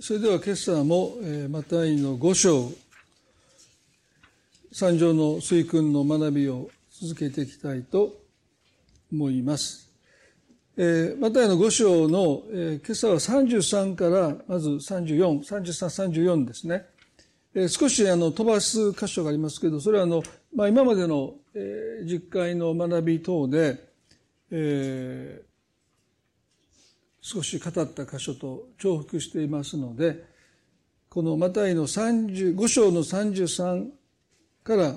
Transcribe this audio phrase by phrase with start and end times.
[0.00, 2.72] それでは今朝も、えー、マタイの五章、
[4.72, 8.12] 三条の水訓の学びを続けていきたいと
[9.12, 9.88] 思います。
[10.76, 16.86] えー、マタイの五章の、えー、今朝は33からまず34、33、34ですね。
[17.54, 20.24] えー、少しあの飛ばす箇所がありますけど、それはあの、
[20.56, 23.78] まあ、今までの、えー、実会の学び等で、
[24.50, 25.53] えー、
[27.26, 30.26] 少し語った箇所と重複していますので、
[31.08, 33.88] このマタイの35章の33
[34.62, 34.94] から、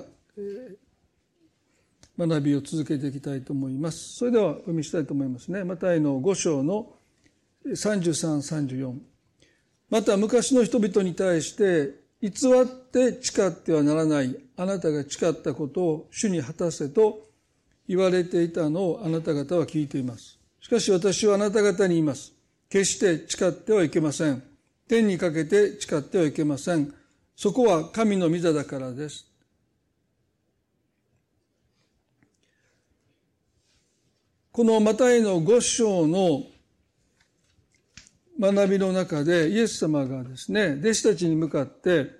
[2.18, 4.16] 学びを続けていきたいと思います。
[4.16, 5.64] それではお読みしたいと思いますね。
[5.64, 6.92] マタイの5章の
[7.64, 8.94] 33、34。
[9.88, 17.26] また昔の人々に対して偽って誓ってはならないあなたが誓ったことを主に果たせと
[17.86, 20.37] 言われていたのをあなた方は聞いています。
[20.68, 22.34] しかし私はあなた方に言います。
[22.68, 24.42] 決して誓ってはいけません。
[24.86, 26.92] 天にかけて誓ってはいけません。
[27.34, 29.26] そこは神の御座だからです。
[34.52, 36.42] このマタイの五章の
[38.38, 42.10] 学びの中でイエス様がですね、弟子たちに向かって、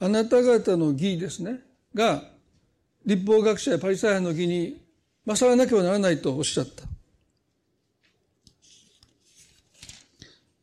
[0.00, 1.60] あなた方の義ですね、
[1.94, 2.24] が
[3.06, 4.82] 立法学者やパリサイ派の義に
[5.24, 6.93] 勝らなければならないとおっしゃった。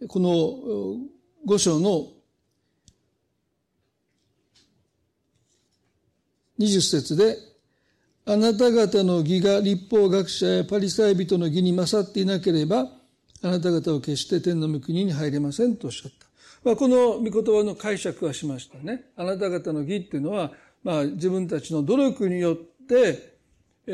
[0.08, 0.98] この
[1.46, 2.08] 五章の
[6.58, 7.38] 二十節で、
[8.26, 12.90] あなた方の義が立法学者やパリサイ人の義に勝っていなければ、
[13.44, 16.28] あなた方を決して天の御国に入れませんとおっしゃった。
[16.64, 19.06] まあ、この御言葉の解釈はしましたね。
[19.16, 20.52] あなた方の義っていうのは、
[20.84, 22.58] まあ、自分たちの努力によっ
[22.88, 23.38] て、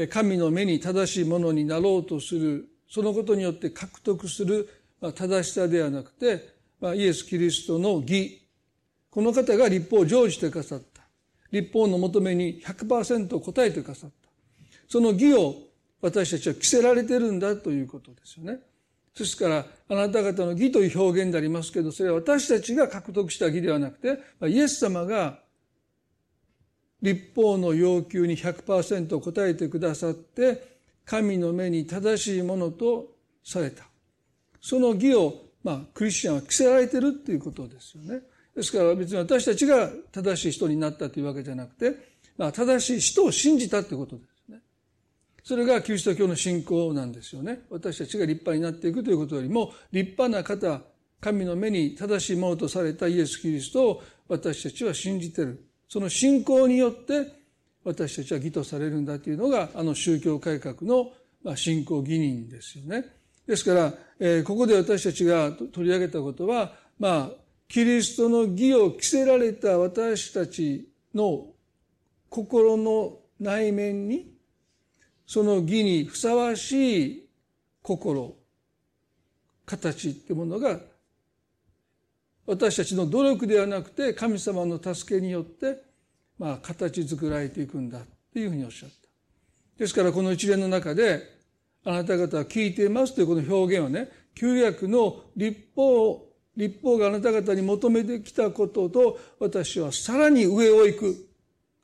[0.09, 4.69] 神の目に正しいものになろうとする、そのことによって獲得する
[5.01, 8.43] 正しさではなくて、まあ、イエス・キリストの義。
[9.09, 11.03] この方が立法を成就してくださった。
[11.51, 14.29] 立法の求めに100%答えてくださった。
[14.87, 15.55] その義を
[16.01, 18.59] 私たちは着せられてるんだということですよね。
[19.17, 25.39] ですから、あなた方の義という表現でありますけど、それは私たちが獲得した義ではなくて、イエス様が
[27.01, 33.85] 立法の要求に100%答えてくださって、神の目に正しいものとされた。
[34.67, 38.19] その義を、まあ、クリスチャンは着せられてるっていうことですよね。
[38.53, 41.95] ですから別に私たちが正しい人になったというわけじゃなくて、
[42.37, 44.59] まあ、正しい人を信じたってことですね。
[45.41, 47.61] それがキリスト教の信仰なんですよね。
[47.69, 50.81] 私たちが立派になっていくということよりも、立派な方、
[51.21, 55.65] 神の目に正しいものとされたイエス・キリストを私たちは信じてる。
[55.87, 57.31] その信仰によって
[57.85, 61.13] 私たちは義とされるんだというのが、あの宗教改革の
[61.55, 63.16] 信仰義人ですよね。
[63.47, 67.31] ですから、えー、ここで私たちが取り上げたことは、まあ、
[67.67, 71.47] キリストの義を着せられた私たちの
[72.29, 74.33] 心の内面に、
[75.25, 77.29] その義にふさわしい
[77.81, 78.35] 心、
[79.65, 80.79] 形ってものが、
[82.45, 85.83] 私たちの努力ではなくて、神様の助けによって、
[86.37, 88.01] まあ、形作られていくんだっ
[88.33, 88.95] ていうふうにおっしゃった。
[89.77, 91.36] ですから、この一連の中で、
[91.87, 96.27] あなた方は聞いていますというこの表現はね、旧約の立法、
[96.57, 101.15] 立法があなた方に求めてきたことと、私はさらに上を行く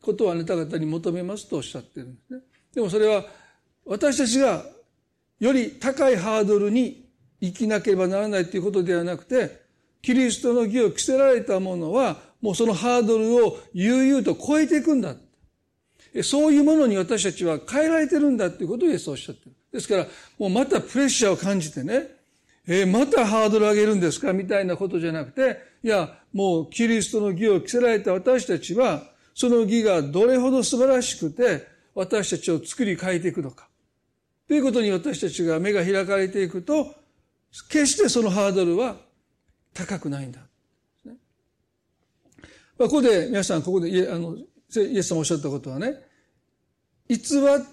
[0.01, 2.41] ことをあなた方に求めますとおっしゃってるんですね。
[2.75, 3.23] でもそれは、
[3.85, 4.65] 私たちが
[5.39, 7.09] より高いハードルに
[7.41, 9.61] 生きなければならないということではなくて、
[10.01, 15.15] キリストの義を着せられたものは、もうそのハードルを悠々と超えていくんだ。
[16.21, 19.55] そういうものに私たちは変えられてるんだということをイエスおっしゃってる。
[19.71, 20.07] ですから、
[20.37, 22.07] もうまたプレッシャーを感じてね、
[22.67, 29.03] えー、またハードル上げるんですかみたいなことじゃなくて、いや、もうキリストの義を着せられた私たちは、
[29.33, 33.67] その義がどれほど素晴らしくて、私たちを作り変えていくのか。
[34.47, 36.95] ということに私たちが目が開かれていくと、
[37.69, 38.97] 決してそのハードルは
[39.73, 40.41] 高くないんだ。
[42.77, 44.37] まあ、ここで、皆さん、ここであの
[44.81, 45.95] イエス様おっしゃったことはね、
[47.07, 47.19] 偽っ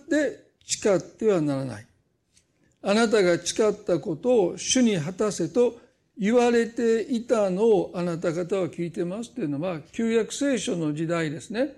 [0.08, 1.86] て誓ってはならない。
[2.82, 5.78] あなたが誓ったことを主に果たせと
[6.18, 11.76] 言われていたのをあなた方は聞いてますというのは、旧約聖書の時代ですね。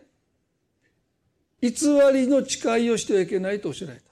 [1.61, 1.71] 偽
[2.13, 4.07] りの誓いをしてはいけないとおっしゃられた。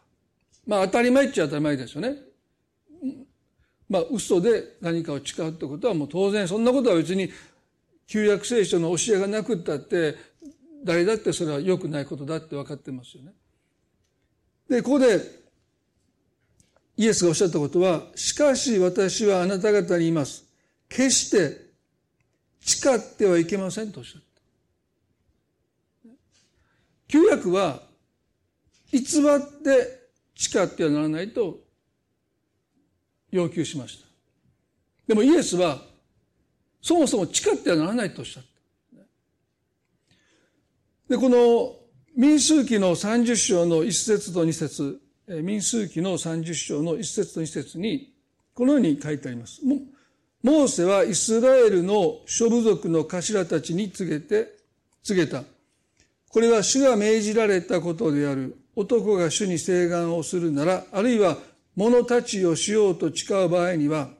[0.67, 2.17] まあ当たり前っちゃ当たり前ですよね。
[3.89, 7.29] まあ嘘で何かを誓うってことはもう当然そんなことは別に
[8.07, 10.15] 旧約聖書の教えがなくったって
[10.82, 13.32] 誰だってそれは良くないことだって分かってますよね。
[14.69, 15.41] で、ここで、
[16.97, 20.44] イエスがおっしゃったことは、しかし私はあなた方に言います。
[20.88, 21.71] 決して
[22.61, 24.29] 誓ってはいけませんとおっしゃった。
[27.09, 27.83] 旧約は、
[28.93, 29.03] 偽っ
[29.62, 31.59] て誓ってはならないと
[33.31, 34.06] 要求しました。
[35.06, 35.83] でもイエスは、
[36.83, 38.50] そもそも誓ってはならないとおっしゃった。
[41.11, 41.75] で、この
[42.17, 45.01] 民数記の30章の1節と2節
[45.43, 48.15] 民数記の30章の1節と2節に、
[48.55, 49.61] このように書いてあります。
[50.45, 54.57] モーセはイスラエルの諸部族の頭たちに告げて、
[55.03, 55.43] 告げた。
[56.29, 58.57] これは主が命じられたことである。
[58.77, 61.39] 男が主に請願をするなら、あるいは
[61.75, 64.11] 者たちをしようと誓う場合には、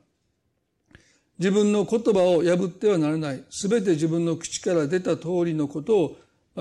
[1.39, 3.45] 自分の言葉を破ってはならない。
[3.49, 6.17] すべて自分の口から出た通りのことを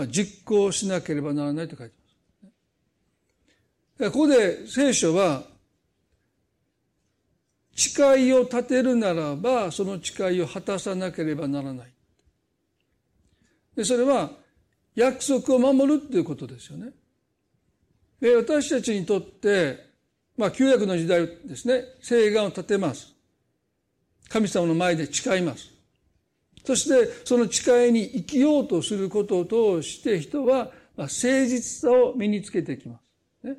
[0.08, 1.94] 実行しなければならないと書いて
[3.98, 4.12] ます。
[4.12, 5.44] ここで聖書は、
[7.76, 11.94] 誓いを立てるならば、その誓いを果たさなければならない。
[13.76, 14.32] で、それは、
[14.96, 16.92] 約束を守るっていうことですよね。
[18.20, 19.90] で、私たちにとって、
[20.38, 23.14] まあ、旧約の時代ですね、誓願を立てます。
[24.30, 25.79] 神様の前で誓います。
[26.66, 31.16] そして、その誓いに生きようとすることを通して、人は、誠
[31.46, 33.00] 実さを身につけてきま
[33.42, 33.48] す。
[33.48, 33.58] ね。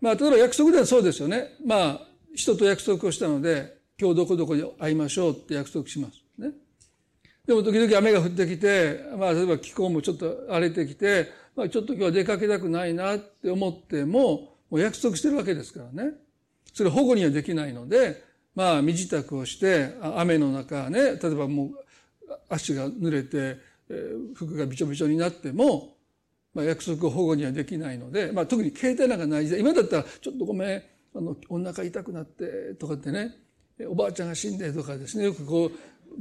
[0.00, 1.56] まあ、例えば約束ではそうですよね。
[1.64, 2.00] まあ、
[2.34, 6.22] 人と約束をしたので、今日どこどこで会いましょうって約束します。
[6.38, 6.52] ね。
[7.46, 16.12] でも時々雨が降ってきて、まあ例えば気候もちょっと荒れてきて、まあちょっと今日は出かけたくないなって思っても、もう約束してるわけですからね。
[16.72, 18.22] それ保護にはできないので、
[18.54, 21.70] まあ身支度をして、雨の中ね、例えばもう
[22.48, 23.58] 足が濡れて、
[24.34, 25.96] 服がびちょびちょになっても、
[26.54, 30.82] まあ約束保護にはできないので、まあ特に携帯なんかない時代、今だったらちょっとごめん、
[31.14, 33.34] あの、お腹痛くなってとかってね、
[33.88, 35.72] おばあちゃんが死んでとかですね、よくこう、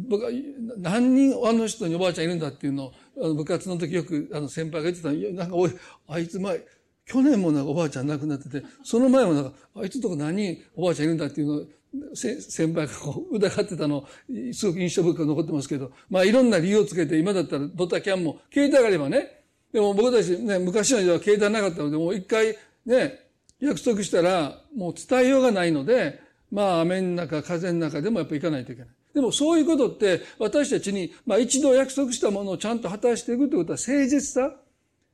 [0.10, 0.32] 僕は
[0.78, 5.72] 何人あの人におばあちゃんいるんだっていうのを、あの部活の時よくあの先輩が言ってたなんかおい、
[6.08, 6.62] あいつ前、
[7.06, 11.66] 去年もなんかおばあちゃん亡くなってて、その前もなんか、あいつとか何人おばあちゃんいるんだっていうのを、
[12.14, 14.08] 先輩がこう疑ってたの、
[14.54, 22.56] すごく印象深く残ってますけど、まあいろんな理由をつけて、今だったらドタキャンも、携帯があればね、でも僕たちね、昔の時は携帯なかったので、もう一回
[22.86, 23.28] ね、
[23.60, 28.90] 約束したら、もう伝えようがないので、まあ、雨の中、風の中でもやっぱ行かないといけない。
[29.14, 34.56] でもそういうことって私たちに、まあ一度約束したものをちゃんと果たしていくということは誠実さ。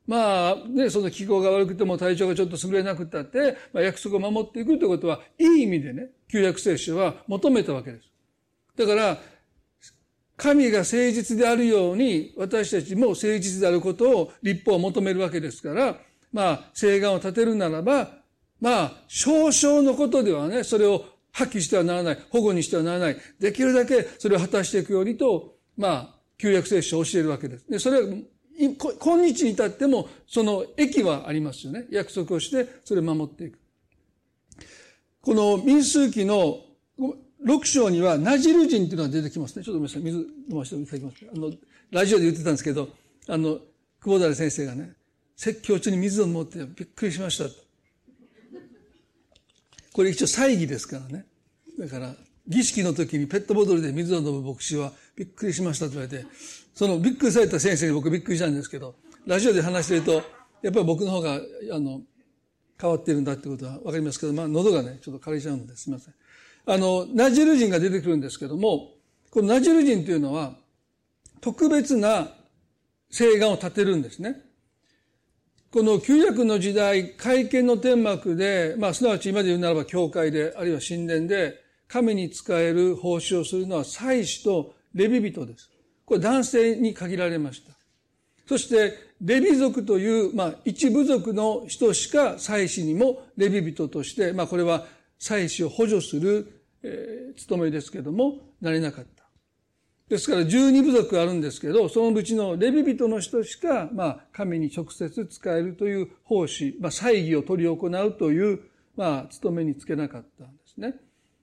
[0.05, 8.09] まあね、その気候が悪くても体調がちょっと優れなくたって、まあ、約束を守っていくということは、いい意味でね、旧約聖書は求めたわけです。
[8.75, 9.17] だから、
[10.35, 15.97] 神が誠実であるように、私たちも誠実であることを立法を求めるわけですから、
[16.31, 18.09] まあ、請願を立てるならば、
[18.59, 27.69] まあ、少々のことではね、それを破棄してはならない、保護にしてはならない、できるだけそれを果たしていくようにと、まあ、旧約聖書を教えるわけです。
[27.69, 28.07] で、それは、
[28.57, 31.85] 今日に至っても、その益はありますよね。
[31.89, 33.59] 約束をして、それを守っていく。
[35.21, 36.59] この民数記の
[37.45, 39.65] 6章には、ナジル人っていうのが出てきますね。
[39.65, 40.01] ちょっとごめんなさい。
[40.03, 41.17] 水飲ませていただきます。
[41.33, 41.51] あの、
[41.91, 42.89] ラジオで言ってたんですけど、
[43.27, 43.59] あの、
[44.01, 44.93] 久保田先生がね、
[45.35, 47.45] 説教中に水を飲むってびっくりしました。
[49.93, 51.25] これ一応祭儀ですからね。
[51.79, 52.15] だから、
[52.47, 56.25] 儀式の時にペットボトルで水を飲む牧師はびっくりしましたと言われて、
[56.73, 60.13] そのびっくりされた先生に僕びっくりしたんですけど、ラジオで話してると、
[60.61, 61.39] やっぱり僕の方が、
[61.71, 62.01] あの、
[62.79, 66.13] 変わってるんだってことはわかりますけど、まあ喉がね、ちょっと枯れちゃうのですみません。
[66.65, 68.91] あの、ナジル人が出てくるんですけども、
[69.29, 70.55] このナジル人というのは、
[71.41, 72.29] 特別な
[73.11, 74.41] 請願を立てるんですね。
[75.71, 85.72] この旧約の時代、会見の天幕で、まあ、すなわち今で言うならば教会で、あるいは神殿で、神に仕える奉仕をするのは祭司とレビ人です。
[86.13, 87.73] これ男性に限られました。
[88.45, 94.85] そして、レビ族という、まあ、一部族の人しか祭司にもレビ人として、まあ、これは
[95.17, 99.23] 祭司を補助する、えー、務めですけども、なれなかった。
[100.09, 108.59] ですから十二部族あるんですけど、そのうちのレビ人の人しか、まあ、神に直接使えるという奉仕、まあ、祭儀を取り行うという、
[108.95, 110.95] まあ、務めにつけなかったんですね。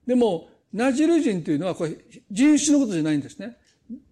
[0.07, 1.97] でも、ナジル人というのは、これ、
[2.31, 3.57] 人種のことじゃないんですね。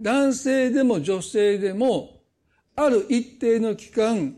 [0.00, 2.20] 男性でも女性でも、
[2.74, 4.36] ある一定の期間、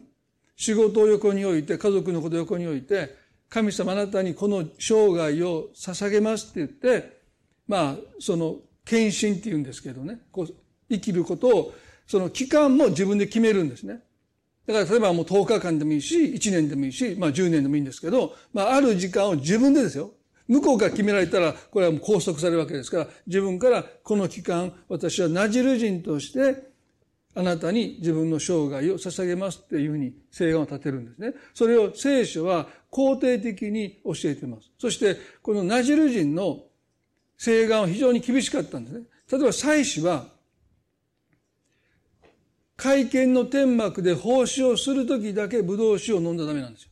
[0.56, 3.16] 仕事を横に置いて、家族のことを横に置いて、
[3.48, 7.20] 神様あなたにこの生涯を捧げますって言って、
[7.66, 10.54] まあ、その献身って言うんですけどね、こう
[10.90, 11.74] 生きることを、
[12.06, 14.00] その期間も自分で決めるんですね。
[14.66, 20.12] だから例えばもう10日間でもいいし、1年でもいいし、まあ10年でもいいんですけど、まあある時間を自分でですよ。
[20.50, 26.70] 向こうから決められたら、これはもう拘束されるわけですから、自分からこの期間、私はナジル人として、
[27.36, 31.34] あなたに自分の生涯を捧げますっていうふうに誓願を立てるんですね。
[31.54, 34.72] それを聖書は肯定的に教えています。
[34.76, 36.64] そして、このナジル人の
[37.38, 39.04] 誓願は非常に厳しかったんですね。
[39.30, 40.26] 例えば、祭司は、
[42.76, 46.90] 会見の天幕で奉仕をするときだけブドウ酒を飲んだらダメなんですよ。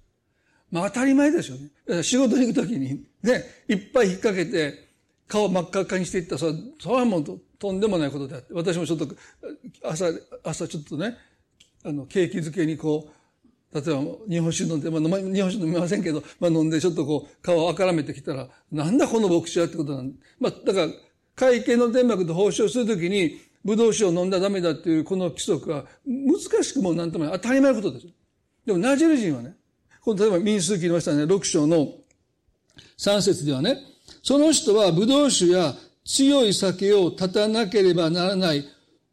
[0.70, 2.02] まあ当たり前ですよね。
[2.02, 4.88] 仕事に行くときに、ね、いっぱい引っ掛けて、
[5.26, 6.46] 顔真っ赤っかにしていったら、そ
[6.90, 9.08] れはもうとんでもないことであって、私もちょっと、
[9.82, 10.06] 朝、
[10.44, 11.16] 朝ちょっとね、
[11.84, 20.88] あの、ケーキ漬けにこう、例えば日本酒飲んで、まあ、日本酒飲みませんけど、まあ飲んでちょっとこう、顔をあからめてきたら、なんだこの牧師はってことなんまあ、だから、
[21.34, 27.34] 会計の天幕で奉仕をするときに、ブドウ酒を飲んだらダメだっていうこの規則は、難しくもなんともない。
[27.34, 28.06] 当たり前のことです。
[28.64, 29.54] でもナジェル人はね、
[30.09, 31.93] この例えば民数記のましたね、6章の
[32.97, 33.77] 3節ではね、
[34.23, 38.65] その人はブドウ酒や強い酒を断たなければならない。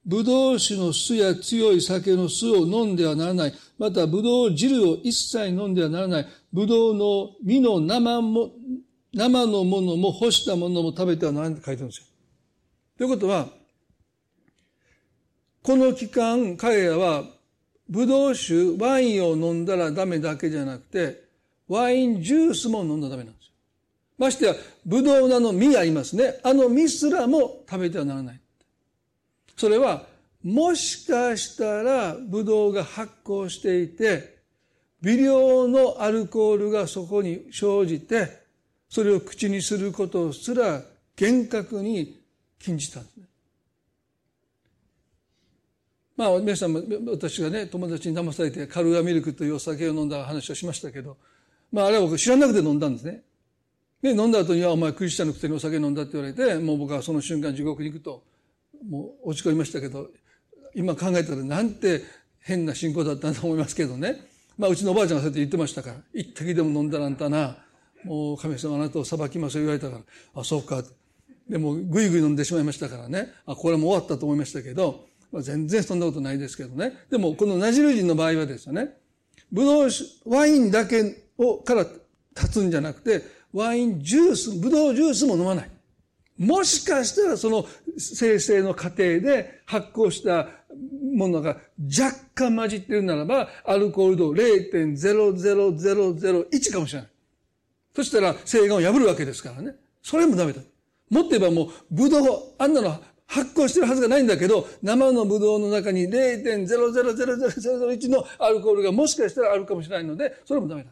[0.05, 3.53] ブドウ酒の酢や強い酒の酢を飲んではならない。
[3.77, 6.27] また、ブドウ汁を一切飲んではならない。
[6.53, 8.51] ブドウの実の生も、
[9.13, 12.05] 生のものも干したものも食べてはならないって書いてるんですよ。
[12.97, 13.49] ということは、
[15.61, 17.34] この期間、彼らは、
[17.89, 21.23] ブドウ酒、ワインを飲んだらダメだけじゃなくて、
[21.67, 23.51] ワインジュースも飲んだらダメなんですよ。
[24.17, 26.39] ましてや、ブドウ菜の実ありますね。
[26.43, 28.39] あの実すらも食べてはならない。
[29.55, 30.05] それは、
[30.43, 34.35] もしかしたら、ブドウが発酵していて、
[35.01, 38.45] 微量のアルコールがそこに生じて、
[38.89, 40.81] それを口にすることすら
[41.15, 42.21] 厳格に
[42.59, 43.25] 禁じたんですね。
[46.17, 51.17] まあ、皆さんも、私がね、友達に騙されてカルアミルクというお酒を飲んだ話をしましたけど、
[51.71, 53.21] まあ、あれは僕知らなくて飲んだんですね。
[54.01, 58.23] で、飲んだ後には、お前クリスチャンのくせにお酒飲んだって言われて、もう僕はその瞬間地獄に行くと、
[58.87, 60.09] もう落ち込みましたけど、
[60.73, 62.03] 今考えたらなんて
[62.39, 64.21] 変な信仰だったんだと思いますけどね。
[64.57, 67.57] まあ、うちのおばあちゃんがそうやって言ってましたから、一滴でも飲んだらあんたな、
[68.03, 70.83] もう神様あなたを裁きますよ言われたから、あ、そうか。
[71.49, 73.33] でも、ぐいぐい飲んでしまいましたからね。
[73.45, 76.93] あ、これも終わったと思いましたけど、まあ、全然そんなことないですけどね。
[77.11, 78.95] でも、このナジル人の場合はですよね、
[79.51, 79.89] ブドウ
[80.27, 81.85] ワインだけをから
[82.33, 85.69] 立つんじゃなくて、ワインジュース、ブドウジュースも飲まない。
[86.37, 90.47] もしかしたらその生成の過程で発酵した
[91.13, 97.09] ものが若干混じってるならば、アルコール度0.00001かもしれない。
[97.93, 99.75] そしたら、制限を破るわけですからね。
[100.01, 100.61] それもダメだ。
[101.09, 102.27] もっと言えばもう、ブドウ、
[102.57, 110.91] あんなの発酵してるはずがないんだけど、生のブドウの中に0.000001のアルコールがもしかしたらあるかもしれないので、それもダメだ。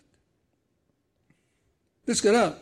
[2.06, 2.58] ですから、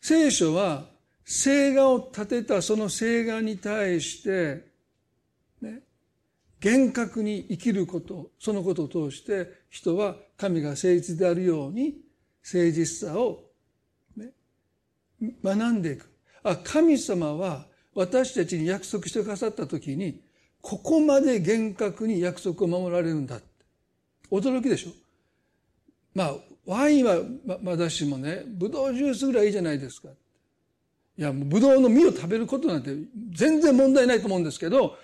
[0.00, 0.86] 聖書は、
[1.24, 4.66] 聖願を立てたその聖願に対して、
[5.62, 5.80] ね、
[6.60, 12.02] 厳格に生きること、そのことを通して、人は神が誠実であるように、
[12.44, 13.44] 誠実さを、
[14.16, 14.32] ね、
[15.42, 16.10] 学んでいく。
[16.42, 20.20] あ、神様は私たちに約束してくださった時に、
[20.60, 23.46] ここまで厳格に約束を守られるんだって。
[24.30, 24.90] 驚きでしょ？
[26.14, 27.18] まあ、ワインは
[27.62, 30.08] まだしもね、ブドウジュースぐらいいいじゃないですか。
[31.18, 32.90] いや、ブドウの実を食べることなんて
[33.32, 34.96] 全然問題ないと思うんですけど、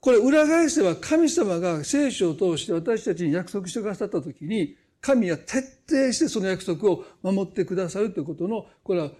[0.00, 9.10] これ裏返せば神様が聖書を通して私たちに約束してくださったときに、神は徹底してその約束を守ってくださるということの、これは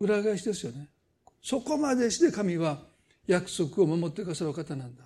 [0.00, 0.88] 裏返しですよね。
[1.44, 2.78] そこまでして神は
[3.26, 5.04] 約束を守ってくださる方なんだ。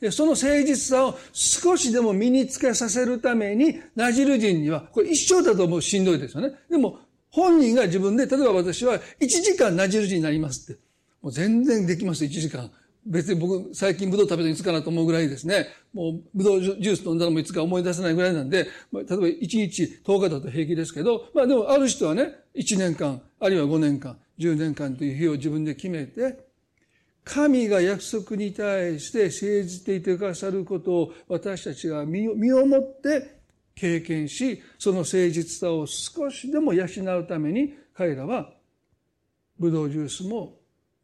[0.00, 6.54] でその誠実さを少しでも身につけさせるために、ナジル人には、これ一生だともうしんどいですよね。
[6.70, 10.80] でも、本人が自分で、例えば私は1時間ナジル人になりますって。
[11.20, 12.70] もう全然できます、1時間。
[13.04, 15.66] 別に僕、最近ブドウ食べたのいつかなと思うぐらいですね。
[15.92, 24.16] もう、ブドウジュース飲んだのもいつか思い出せないぐらいなんで、まあ、例えば1日10日だと平気ですけど、まあでもある人はね、1年間、あるいは5年間、
[24.48, 26.46] 10年間という日を自分で決めて、
[27.24, 33.38] 神が約束に対して誠実でいてくださることを私たちが身をもって
[33.74, 36.86] 経験し、その誠実さを少しでも養
[37.18, 38.50] うために彼らは
[39.58, 40.58] ブドウジュースも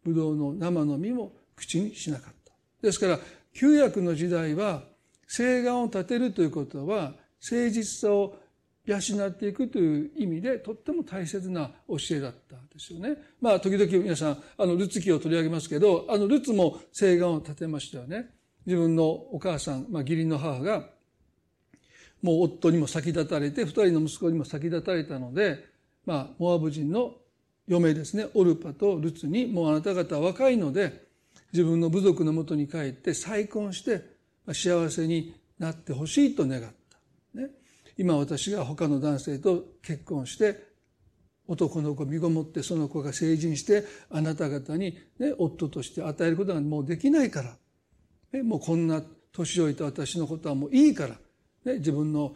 [0.05, 2.53] ブドウの生の実も口にしなかった。
[2.83, 3.19] ですから、
[3.53, 4.85] 旧約の時代は、
[5.27, 8.37] 聖願を立てるということは、誠実さを
[8.91, 13.17] 養っていくという意味でとっても大切な教えだったんですよね。
[13.41, 18.31] まあ時々皆さん、あのルツ記を取り上げますけど、あのルツも誓願を立てましたよね。
[18.67, 20.89] 自分のお母さん、まあ義理の母が、
[22.23, 25.65] もう夫にも先立たれて、二人の息子にも先立たれたので、
[26.05, 27.15] まあ、モアブ人の
[27.67, 31.07] 嫁ですね、オルパとルツに、もうあなた方は若いので、
[31.53, 34.03] 自分の部族のもとに帰って再婚して、
[34.53, 36.78] 幸せになってほしいと願った。
[37.99, 40.69] 今私が他の男性と結婚して、
[41.49, 47.57] 男の子身ごもってその子が成人してあなた方に、ね、夫として与えることがもうできないから、
[48.33, 49.03] ね、もうこんな
[49.33, 51.15] 年老いた私のことはもういいから、
[51.65, 52.35] ね、自分の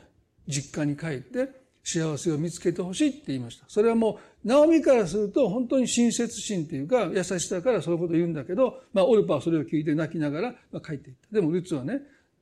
[0.48, 1.48] 実家に帰って
[1.84, 3.66] 幸せを見つけてほしいって言いました。
[3.68, 11.34] それはもう、ナオミからすると本当に親切心というか優しさからそういうことを言うんだけど、まあオルパはそれを聞いて泣きながら、まあ、帰っていった。
[11.34, 12.00] でもルツはね、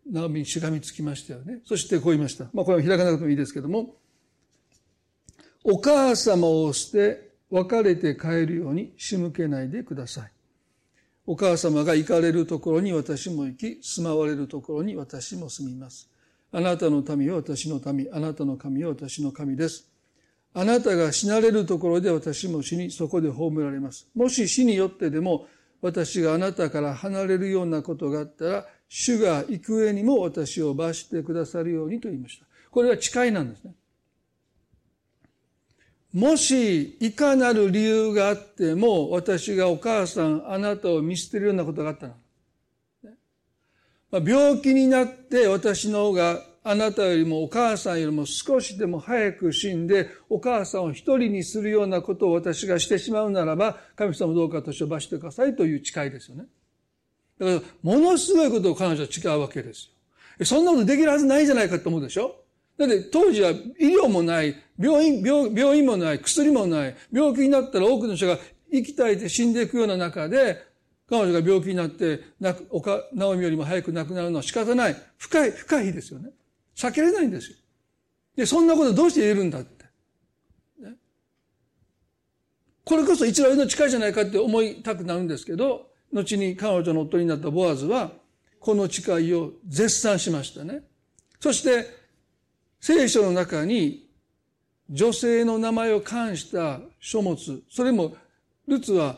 [0.09, 1.61] ナオミにしがみつきましたよね。
[1.64, 2.49] そしてこう言いました。
[2.52, 3.97] まあこれは開かなくてもいいですけども、
[5.64, 10.33] お母様を捨て別れて帰るように仕向けないでください。
[11.26, 16.09] お母様が行かれるところに私も行き、住まわれるところに私も住みます。
[16.52, 19.88] あなたの民は私の民、あなたの神は私の神です。
[20.52, 24.09] あなたが死なれるところで私も死に、そこで葬られます。
[24.14, 25.47] もし死によってでも、
[25.80, 32.47] 私があなたから離れるようなことがあったら、主が行く上にも私を罰してくださるようにと言いました。
[32.73, 33.73] これは誓いなんですね。
[36.12, 42.16] もし、いかなる理由があっても、私がお母さん、あなたを見捨てるようなことがあったら、
[44.20, 56.47] 病気になって私の方があなたよりもお母さんよりも少しでも早く死んで、お母さんを一人にするようなことを私がしてしまうならば、神様どうか私を罰してくださいという誓いですよね。
[57.40, 59.90] だから、ものすごいことを彼女は誓うわけです
[60.38, 60.44] よ。
[60.47, 62.37] そんなことできるはずないじゃないかと思うでしょ？
[62.78, 68.38] だって当時は医療もない、病院、病病院もない、薬もない、病気になったら多くの人が
[68.70, 70.64] 生き絶えて死んでいくような中で、
[71.09, 74.97] 彼女が病気になって、なおか、ナオミよりも早く亡くなるのは仕方ない。
[75.18, 76.30] 深い、深いですよね。
[76.76, 77.56] 避けれないんですよ。
[78.37, 79.85] で、そんなことどうして言えるんだって。
[80.80, 80.92] ね、
[82.85, 88.12] これこそ一番の近いじゃないかって思いたくなるんですけど、後に彼女の夫になったボアズは、
[88.59, 90.82] この誓いを絶賛しましたね。
[91.41, 91.87] そして、
[92.80, 94.08] 聖書の中に
[94.91, 98.17] 女性の名前を冠した書物、それも
[98.67, 99.17] ルツは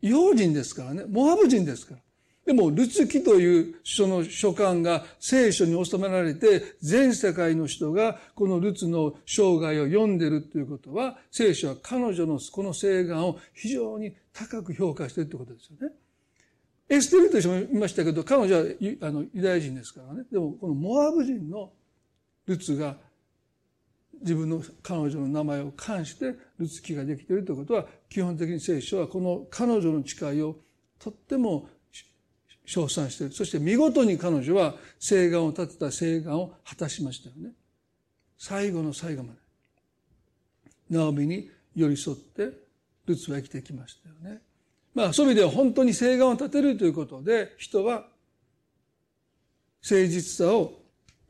[0.00, 2.00] 用人ですからね、モアブ人ですから。
[2.46, 15.92] でも、ルツ記という書の書簡が聖書に収められて、全世界の人がこのルツの生涯を読んでるということは、聖書は彼女のこの聖願を非常に高く評価しているということですよね。
[16.88, 18.62] エステルという人もいましたけど、彼女は
[19.02, 20.24] あのユダヤ人ですからね。
[20.30, 21.72] でも、このモアブ人の
[22.46, 22.96] ルツが
[24.20, 30.56] 自分の彼女の名前を冠してルツ記ができているということは基本的に聖書はこの彼女の誓いを
[30.98, 31.68] とっても
[32.64, 33.32] 称賛している。
[33.32, 37.52] そして見事に彼女は聖願を立てた聖願を果たしましたよね。
[38.38, 39.38] 最後の最後まで。
[40.90, 42.50] ナオミに寄り添って
[43.06, 44.40] ルツは生きてきましたよね。
[44.96, 48.06] まあそういう意味では本当に聖願を立てるということで人は
[49.82, 50.72] 誠実さを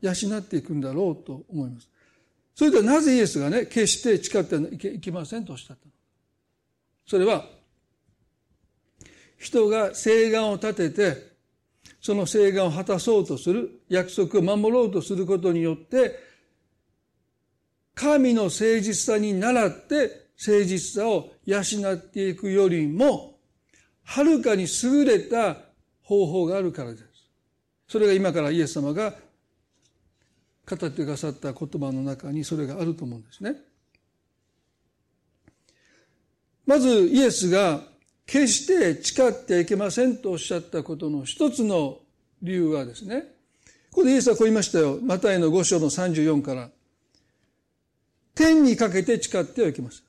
[0.01, 1.89] 養っていくんだろうと思います。
[2.55, 5.91] それではなぜイエスがね、決して誓ってはいけませんとおっしゃったの？
[7.05, 7.45] それは、
[9.37, 11.35] 人が誓願を立てて、
[12.01, 16.17] その誓願を果たそうとする、約束を守ろうとすることによって、
[17.93, 23.36] 神の誠実さに倣って誠実さを養っていくよりも、
[24.07, 25.57] はるかに優れた
[26.01, 27.03] 方法があるからです。
[27.89, 29.13] それが今からイエス様が
[30.65, 33.57] 語ってくださった言葉の中にそれがあると思うんですね。
[36.65, 37.81] まずイエスが
[38.25, 41.99] 決して誓ってはいけませんとおっしゃったことの一つの
[42.41, 43.23] 理由はですね、
[43.91, 44.99] ここでイエスはこう言いましたよ。
[45.01, 46.69] マタイの5章の34から。
[48.33, 50.06] 天にかけて誓ってはいけません。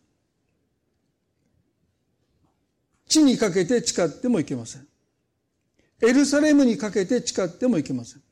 [3.08, 4.86] 地にかけて誓ってもいけません。
[6.00, 8.22] エルサレムにかけて誓ってもいけません。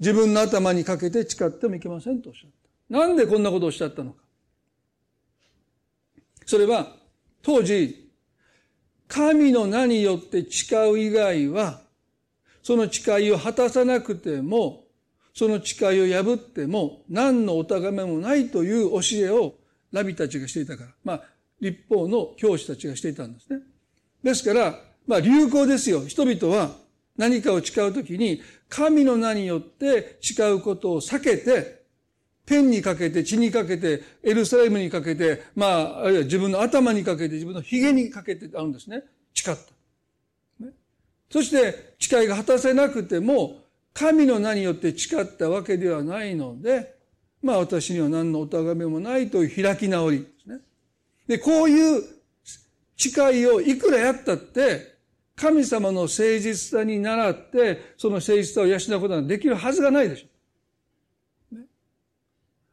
[0.00, 2.50] 自分の頭にかけて誓ってもいけませんとおっしゃっ
[2.90, 2.98] た。
[2.98, 4.22] なんでこんなことをおっしゃったのか。
[6.44, 6.96] それは、
[7.42, 8.10] 当時、
[9.06, 11.82] 神の名によって誓う以外は、
[12.62, 14.84] その誓いを果たさなくても、
[15.34, 19.54] その誓いを破っても、何のお咎めもないという教えを
[19.92, 20.90] ラビたちがしていたから。
[21.04, 21.22] まあ、
[21.60, 23.60] 立法の教師たちがしていたんですね。
[24.28, 26.06] ですから、まあ流行ですよ。
[26.06, 26.76] 人々は
[27.16, 31.78] 何かを誓うときに、神の名によって誓うことを避けて、
[32.44, 39.02] 天にかけて、地にかけて、エルサレムにかけて、まあ、あるいは自分の頭にかけて、自分の髭にかけてあるんですね。
[39.34, 40.64] 誓った。
[40.64, 40.72] ね、
[41.30, 43.60] そして、誓いが果たせなくても、
[43.92, 46.94] 神の名によって誓ったわけではないので、
[47.42, 50.60] まあ私には何のお咎めもないという開き直りですね。
[51.26, 52.02] で、こういう
[52.98, 54.98] 誓いをいくらやったって、
[55.36, 61.56] 神様の誠実さに倣って、その誠実さを養うことができるはずがないでしょ。
[61.56, 61.62] ね、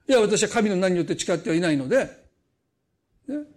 [0.09, 2.25] いや、私は神の名によって誓ってはいないので、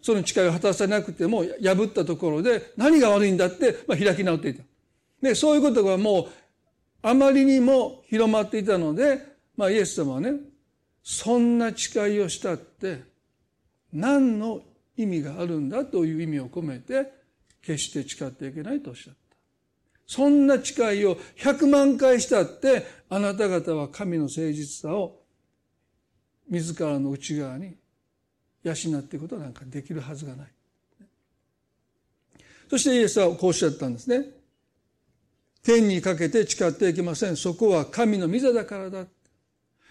[0.02, 4.62] その誓いを果たさなくても、破ったところで何が悪いんだって、開き直っていた。
[5.22, 6.26] で、そういうことがもう、
[7.00, 9.20] あまりにも広まっていたので、
[9.56, 10.34] まあ、イエス様はね、
[11.02, 13.02] そんな誓いをしたって、
[13.92, 14.62] 何の
[14.98, 17.10] 意味があるんだという意味を込めて、
[17.62, 19.18] 決して誓っていけないとおっしゃった。
[20.06, 25.20] そんな誓いを100万回したって、あなた方は神の誠実さを
[26.48, 27.76] 自らの内側に
[28.64, 30.46] 養っていくことなんかできるはずがない。
[32.70, 34.26] そしてイエスはこうおっしゃったんですね。
[35.62, 37.36] 天にかけて誓っていけません。
[37.36, 39.04] そこは神の御座だからだ。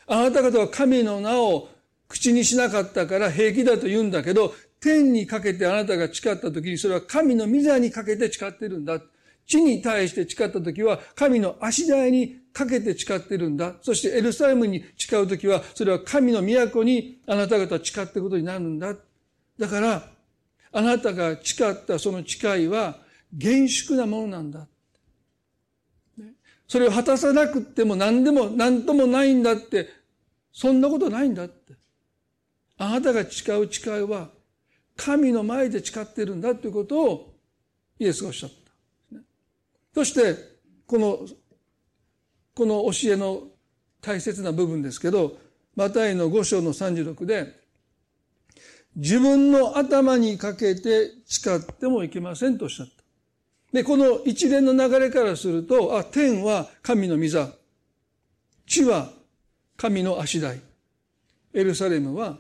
[0.08, 1.70] あなた方は神の名を
[2.08, 9.02] 口にしなかったから平気だと言うんだけど、天にかけてあなたが誓った時にそれは神の御座にかけて誓ってるんだ。
[9.46, 13.76] 地に対して誓った時は神の足台にかけて誓ってるんだ。
[13.82, 18.94] そしてエルサレムに誓う時はそれは神の都にあなた方誓ってことになるんだ。
[19.58, 20.10] だから、
[20.72, 22.98] あなたが誓ったその誓いは
[23.34, 24.68] 厳粛なものなんだ。
[26.68, 29.90] それを果たさなくても何でも何ともないんだって、
[30.52, 31.74] そんなことないんだって。
[32.78, 34.30] あなたが誓う誓いは
[34.97, 37.33] 神の前で誓っているんだということを
[37.99, 39.19] イエスがおっしゃった。
[39.93, 40.36] そして、
[40.86, 41.19] この、
[42.55, 43.43] この教えの
[44.01, 45.38] 大切な部分ですけど、
[45.75, 47.53] マタイの5章の36で、
[48.95, 52.93] 自分の頭にかけて誓ってもいけませんとおっしゃった。
[53.71, 57.49] で、この一連の流れからすると、あ、天は神の御座、
[58.65, 59.12] 地は
[59.75, 60.62] 神の足台、
[61.53, 62.38] エルサレムは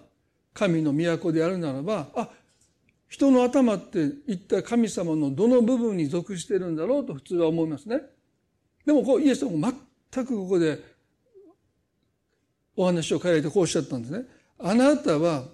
[0.53, 2.29] 神の都であるならば、あ、
[3.07, 8.01] 人の頭って一体神様のどの部分に属しているんだろうと普通は思いますね。
[8.85, 9.73] でもこうイエス様も
[10.11, 10.79] 全くここで
[12.75, 14.25] お話を変えてこうおっしゃったんですね。
[14.59, 15.45] あなたは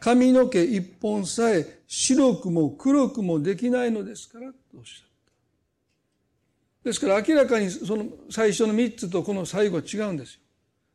[0.00, 5.08] 髪の毛一本さえ白くも黒くもできないのですからとおっしゃっ
[6.84, 6.88] た。
[6.88, 10.34] ですから明らかにその最初の三つとこの最後は違うんです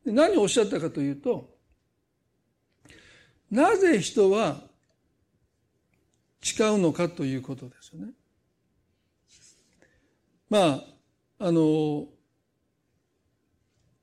[0.04, 0.12] よ。
[0.12, 1.56] 何をおっしゃったかというと、
[3.50, 4.67] なぜ人は
[6.40, 8.12] 誓うのかということですよね。
[10.50, 10.82] ま
[11.38, 12.06] あ、あの、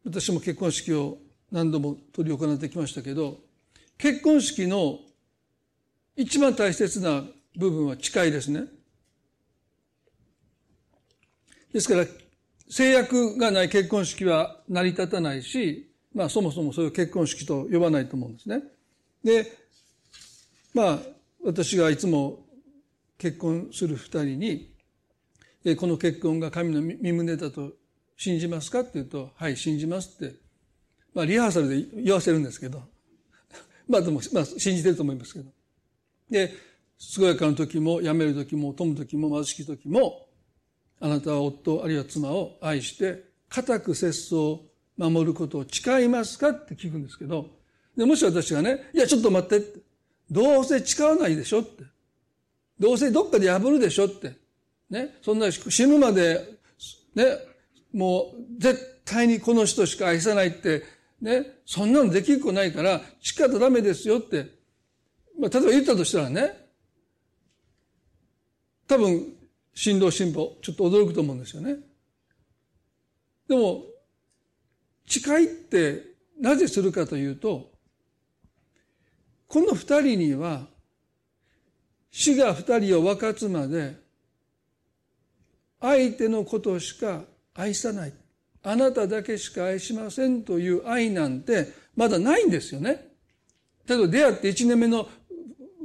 [0.05, 1.17] 私も結婚式を
[1.51, 3.39] 何度も執り行ってきましたけど、
[3.97, 4.99] 結婚式の
[6.15, 7.23] 一番大切な
[7.57, 8.65] 部分は誓いですね。
[11.73, 12.05] ですから、
[12.69, 18.61] 制約がない結婚式は成り立たないし、まあそもそもそういう結婚式と呼ばないと思うんですね。
[19.23, 19.51] で、
[20.73, 20.99] まあ、
[21.45, 22.39] 私がいつも
[23.19, 24.73] 結婚する二人に、
[25.77, 27.73] この結婚が神の身胸だと
[28.17, 30.35] 信じますかって言うと、はい、信じますって、
[31.13, 32.81] まあ、リハーサルで言わせるんですけど、
[33.87, 35.51] まあでも、まあ、信じてると思いますけど。
[36.31, 36.51] で、
[37.15, 40.27] 健やかな時も、辞める時も、富む時も、貧しき時も、
[40.99, 44.65] あなたは夫、あるいは妻を愛して、固く節操を
[44.97, 47.51] 守ることを誓いますかって聞くんですけど、
[47.95, 49.84] でもし私がね、いや、ちょっと待ってって。
[50.29, 51.83] どうせ誓わないでしょって。
[52.79, 54.33] どうせどっかで破るでしょって。
[54.89, 55.17] ね。
[55.21, 56.41] そんな死ぬまで、
[57.15, 57.25] ね、
[57.93, 60.83] もう絶対にこの人しか愛さないって、
[61.21, 64.47] ね、そんなのできる子ないから、誓ったらダメですよって。
[65.39, 66.65] まあ、例えば言ったとしたらね、
[68.87, 69.33] 多分、
[69.73, 71.77] 新郎新婦、ちょっと驚くと思うんですよね。
[73.47, 73.83] でも、
[75.07, 77.71] 誓いってなぜするかというと、
[79.47, 80.67] この二人には、
[82.11, 83.95] 死が二人を分かつまで、
[85.81, 88.13] 相手のことしか愛さない。
[88.63, 93.07] あなただけしか愛しませんという愛なんてまだないんですよね。
[93.87, 95.07] 例えば出会って一年目の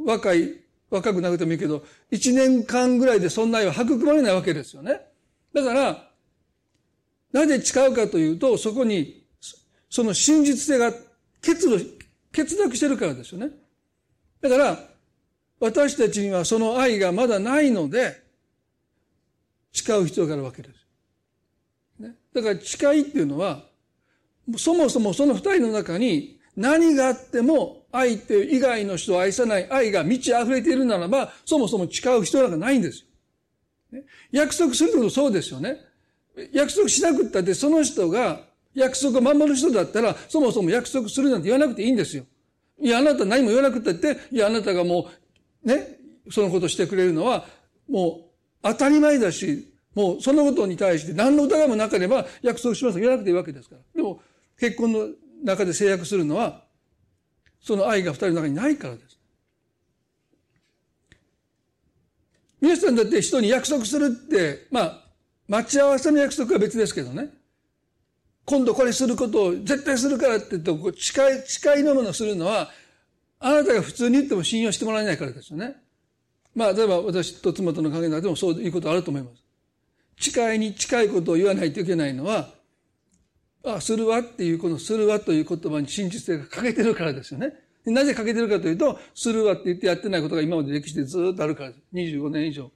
[0.06, 5.00] 若い、若くなくてもいいけど、一年間ぐらいでそんな愛は育まれないわけですよね。
[5.52, 6.10] だから、
[7.32, 9.26] なぜ誓うかというと、そこに、
[9.90, 10.92] その真実性が
[11.42, 11.78] 結露、
[12.34, 13.50] 欠落してるからですよね。
[14.40, 14.78] だから、
[15.58, 18.22] 私たちにはその愛がまだないので、
[19.72, 20.74] 誓う必要があるわけです。
[22.00, 23.64] ね、だから誓いっていうのは、
[24.56, 33.04] そもそもその二人の中に何があっても相手以外の人を愛さない愛が満ち溢れているならば、そもそも誓う必要なんかないんです
[33.92, 33.98] よ。
[33.98, 35.78] ね、約束するのもそうですよね。
[36.52, 38.40] 約束しなくったってその人が
[38.74, 42.24] 約束を守る人だったら、そもそも約束するなんて言わなくていいんですよ。
[42.80, 45.08] いや、あなた何も言わなくたって、いや、あなたがも
[45.64, 45.98] う、ね、
[46.30, 47.46] そのことしてくれるのは、
[47.88, 48.30] もう
[48.62, 53.80] 当たり前だし、もうそのことに対して何の疑いもなければ約束しますと言わなくていいわけですから。
[53.94, 54.20] でも、
[54.58, 55.08] 結婚の
[55.42, 56.64] 中で制約するのは、
[57.60, 59.18] その愛が二人の中にないからです。
[62.60, 65.04] 皆さんだって人に約束するって、まあ、
[65.48, 67.30] 待ち合わせの約束は別ですけどね。
[68.50, 72.68] 今度これすることを絶対するからって言って、誓い、誓いのものをするのは、
[73.38, 75.76] あなたが普通に言っても信用してもらえないからですよね。
[76.56, 79.30] まあ、例えば私と妻との関係の中でもそういうことあると思いま
[80.18, 80.32] す。
[80.32, 82.48] 誓いに近いことを言わないといけないのは、
[83.64, 87.52] あ、するわっていう、このするわという言葉に真実性が欠けてるからですよね。
[87.86, 91.82] なぜ欠けてるかというと、するわって言ってやってないことが今まで歴史でずっとあるからです。
[91.92, 92.72] 25年以上。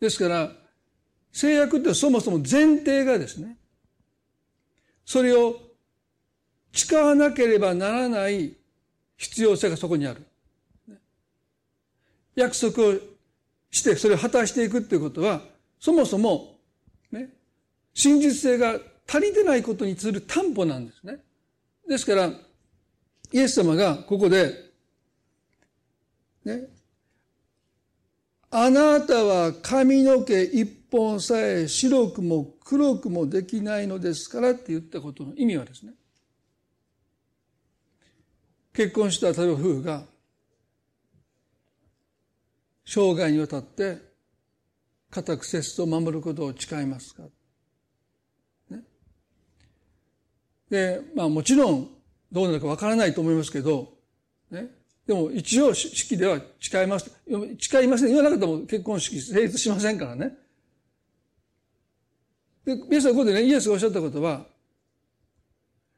[0.00, 0.67] ですから、
[1.32, 3.56] 制約ってそもそも前提がですね、
[5.04, 5.60] それを
[6.72, 8.54] 誓わなければならない
[9.16, 10.24] 必要性がそこにある。
[12.34, 12.94] 約束を
[13.70, 15.42] してそれを果たしていくっていうことは、
[15.80, 16.56] そもそも、
[17.10, 17.30] ね、
[17.94, 21.18] 真実性が足りてないことにする担保なんですね。
[21.88, 22.30] ですから、
[23.32, 24.54] イエス様がここで、
[26.44, 26.68] ね、
[28.50, 35.92] あなたは髪の毛一本さえ白くも黒くもできないのですからって言ったことの意味はですね、
[38.72, 40.02] 結婚した例えば夫婦が
[42.84, 43.98] 生涯にわたって
[45.10, 47.22] 家宅節操を守ることを誓いますか、
[48.70, 48.80] ね、
[50.70, 51.90] で、まあもちろん
[52.30, 53.94] どうなるかわからないと思いますけど、
[54.50, 54.68] ね、
[55.06, 57.10] でも一応式では誓います。
[57.58, 58.08] 誓いません。
[58.08, 60.36] 言わなかったらも結婚式成立しませんからね。
[62.64, 64.46] で、皆さんここでね、イエスがおっしゃったことは、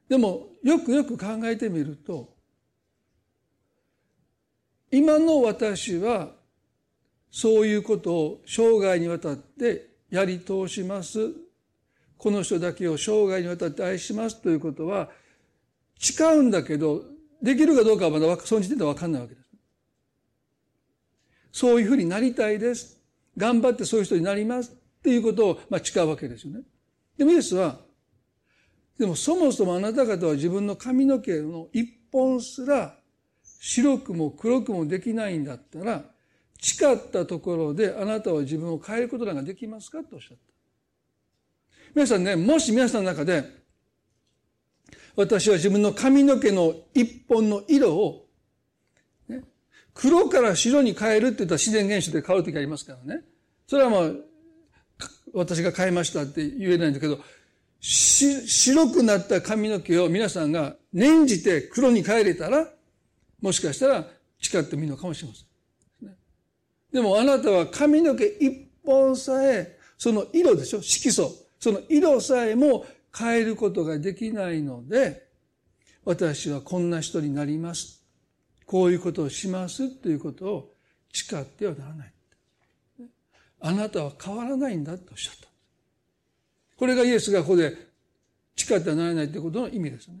[0.07, 2.35] でもよくよく考えてみると、
[4.91, 6.31] 今の私は
[7.31, 11.31] そういうことを生涯にわたってやり通します。
[12.17, 15.09] この人だけを生涯にわたって愛しますということは、
[15.97, 17.03] 誓うんだけど、
[17.41, 19.47] できるかどうかはまだその時点ではわかんないわけです。
[21.53, 23.01] そういうふうになりたいです。
[23.37, 26.61] 頑張ってそういう人になりますっていうことを、まあ、誓うわけですよね。
[27.17, 27.79] でもイエスは、
[28.99, 32.95] でもそもそもあなた方は自分の髪の毛の一本すら
[33.59, 36.05] 白くも黒くもできないんだったら、
[36.61, 40.03] 誓ったところであなたは自分を変えることなんかできますか？
[40.03, 40.43] とおっしゃった。
[41.95, 43.43] 皆さんね、もし皆さんの中で、
[45.15, 48.27] 私は自分の髪の毛の一本の色を、
[49.27, 49.41] ね、
[49.93, 53.23] 黒から白に変えるって言ったら自然現象で変わるときありますからね。
[53.67, 54.11] それはまあ、
[55.33, 57.19] 私が変えましたって言えないんだけど、
[57.79, 62.67] 白くなった髪の毛を皆さんが念じて黒に変えれたら、
[63.41, 64.05] もしかしたら
[64.39, 65.47] 誓ってもいいのかもしれません。
[66.91, 70.81] でもあなたは髪の毛一本さえ、その色でしょ？
[70.81, 71.33] 色素。
[71.59, 72.85] その色さえも
[73.17, 75.27] 変えることができないので、
[76.03, 78.03] 私はこんな人になります。
[78.65, 80.71] こういうことをしますということを
[81.13, 82.13] 誓ってはならない。
[83.61, 85.47] あなたは変わらないんだとおっしゃった。
[86.77, 87.75] これがイエスがここで
[88.55, 90.15] 誓ってはならないということの意味ですね。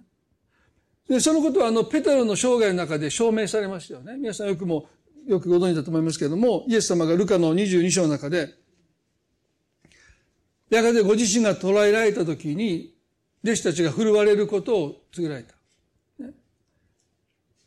[1.09, 4.15] で、そのことはあの、ペテロの生涯の中で証明されましたよね。
[4.17, 4.87] 皆さんよくも
[5.27, 8.53] よくご存知だと思いますけれども、イエス様がルカの22章の中で、
[10.69, 12.93] やがてご自身が捉えられた時に、
[13.43, 15.55] 弟子たちが振るわれることを告げられた。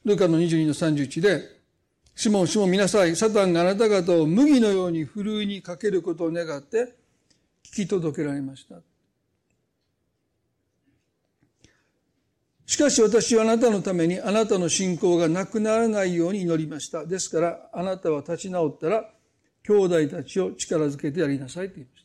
[0.05, 1.54] ルカの22の31で、
[2.15, 3.17] シモン、シモン見なさい。
[3.17, 6.95] サタンがあなた方を麦のようにふるいにかけることを願って
[7.65, 8.77] 聞き届けられました。
[12.67, 17.05] しかし私はあなたのためにあなたの信仰がなくならないように祈りました。
[17.05, 19.11] ですからあなたは立ち直ったら
[19.67, 22.05] 兄弟たちを力づけてやりなさいと言いまし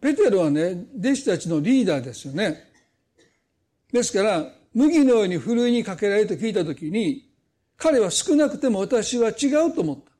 [0.00, 2.64] ペテロはね、弟子たちのリーダーですよね。
[3.92, 7.28] ですから、麦のようにふるいにかけられると聞いたときに、
[7.76, 10.12] 彼は少なくても私は違うと思った。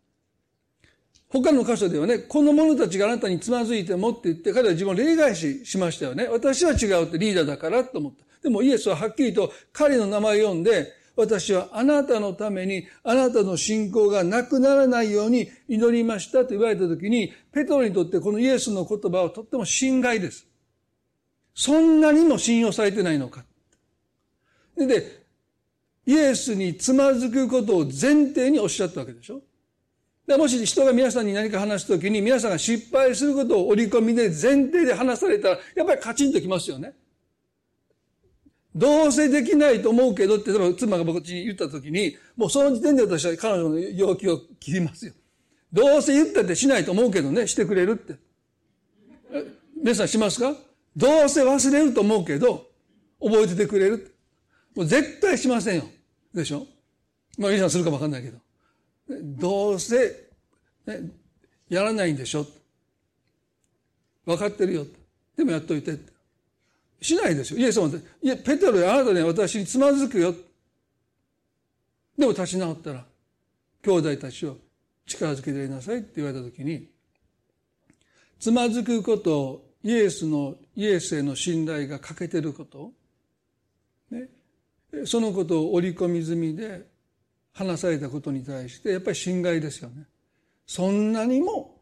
[1.29, 6.29] 他の箇所ではね、この者たちがあなたにつまずいてもって言って、彼は自分を例外ししましたよね。
[6.29, 8.25] 私は違うってリーダーだからと思った。
[8.43, 20.47] でもイエスははっきりと彼の名前を読んで、私はあなたのためにあなたの信仰がなくならないように祈りましたと言われたときに、ペトロにとってこのイエスの言葉はとっても心外です。
[21.55, 23.45] そんなにも信用されてないのか。
[24.77, 25.23] で、
[26.07, 29.41] イエスにつまずくことを前提におっしゃったわけでしょ
[30.27, 36.95] でもし人が皆さんに何か話すときに皆さんが失敗することを織り込みで前提で話されたら、やっぱりカチンときますよね。
[38.75, 45.13] どうせできないと思うけどって、妻が僕に言ったときに、もうその時点で私は彼女の要求を切りますよ。
[45.73, 48.15] どうせ言ったってしないと思うけどね、してくれるって。
[49.77, 50.55] 皆さんしますか？
[50.97, 52.67] どうせ忘れると思うけど、
[53.21, 54.12] 覚えててくれる。
[54.75, 55.85] もう絶対しませんよ。
[56.35, 56.67] でしょ？
[57.39, 58.39] まあ皆さんするかもわかんないけど。
[59.09, 60.31] どうせ、
[60.87, 61.01] ね、
[61.69, 62.47] やらないんでしょ？
[64.25, 64.87] 分かってるよ。
[65.37, 65.99] でもやっといて。
[67.01, 67.59] しないですよ。
[67.59, 70.33] イエス様って、いや、ペテロあなたね、私につまずくよ。
[72.17, 73.05] でも立ち直ったら、
[73.83, 74.57] 兄弟たちを
[75.05, 76.89] 力づけてやりなさいって言われたときに、
[78.39, 82.93] つまずくことをイエスの、イエスへの信頼が欠けてること、
[85.05, 86.87] そのことを織り込み済みで
[87.53, 90.05] 話されたことに対して、やっぱり心外ですよね。
[90.67, 91.81] そんなにも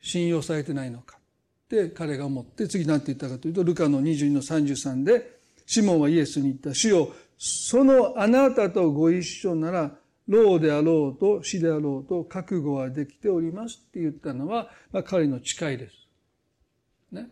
[0.00, 1.20] 信用されてないのかっ
[1.68, 9.92] て彼が思って、次何て言ったかというと、ルカの22の33で、シモンはイエスに言った、主よ、そのあなたとご一緒なら、
[10.28, 15.94] 老であろうと死であろうと覚悟はできておりますって言ったのは、まあ、彼の誓いです。
[17.10, 17.28] ね。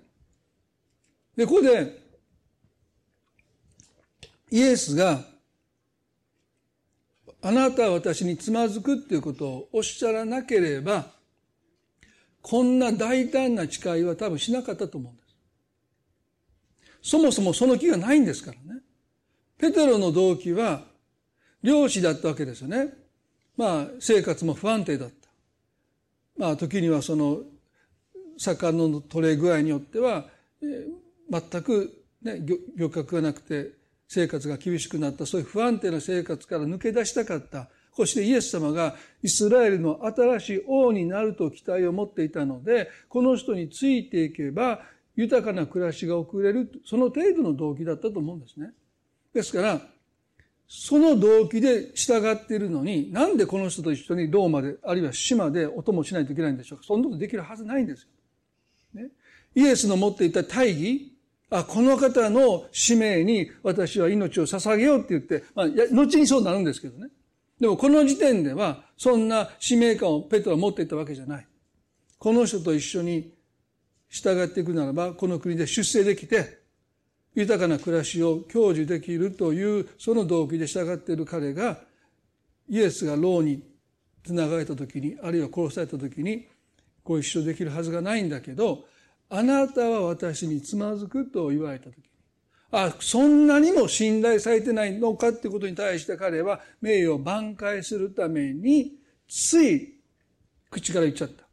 [1.36, 2.05] で、ここで、
[4.50, 5.20] イエスが、
[7.42, 11.06] あなたは私につまずくっていうことをおっしゃらなければ、
[12.42, 17.10] こんな大胆な誓いは多分しなかったと思うんです。
[17.10, 18.80] そもそもその気がないんですからね。
[19.58, 20.84] ペテロの動機は、
[21.62, 22.92] 漁師だったわけですよね。
[23.56, 25.28] まあ、生活も不安定だった。
[26.36, 27.40] まあ、時にはその、
[28.38, 30.26] 魚の取れ具合によっては、
[30.62, 32.40] えー、全く、ね、
[32.76, 33.72] 漁獲がなくて
[34.08, 37.68] 生活が厳しくなった、そういう不安定な生活から抜け出したかった。
[37.94, 44.82] そしてイエス様がイスラエルの新しい王になると期待を持っていたので、この人についていけば
[45.16, 48.72] 豊かな暮らしが送れる、その程度の動機だったと思うんですね。
[49.32, 49.80] ですから、
[50.68, 56.84] その動機で従っているのに、なんでこの人と一緒にローマで、あるいは島でお供しないといけないんでしょうか。
[56.84, 58.08] そんなことできるはずないんですよ。
[59.02, 59.10] ね、
[59.54, 61.15] イエスの持っていた大義、
[61.50, 67.08] あ、この方の使命に私は命を捧げようって言って、まあ、後にそうなるんですけどね。
[67.60, 71.46] でもこの時点では、そんな使命感をペトは持っていたわけじゃない。
[72.18, 73.32] この人と一緒に
[74.08, 76.58] 従っていくならば、この国で出世できて、
[77.34, 81.78] 豊かな暮らしを享受できるという、その動機で従っている彼が、
[82.68, 83.62] イエスが牢に
[84.24, 86.48] 繋がれた時に、あるいは殺された時に、
[87.04, 88.84] ご一緒できるはずがないんだけど、
[89.28, 92.02] あなたは私につまずくと言われた時に、
[92.70, 98.92] あ、そんなにも信頼されてないのかってことに対して彼は名誉を挽回するために、
[99.28, 100.00] つい
[100.70, 101.44] 口から言っちゃった。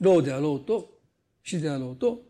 [0.00, 0.98] 牢であろうと、
[1.42, 2.20] 死であろうと、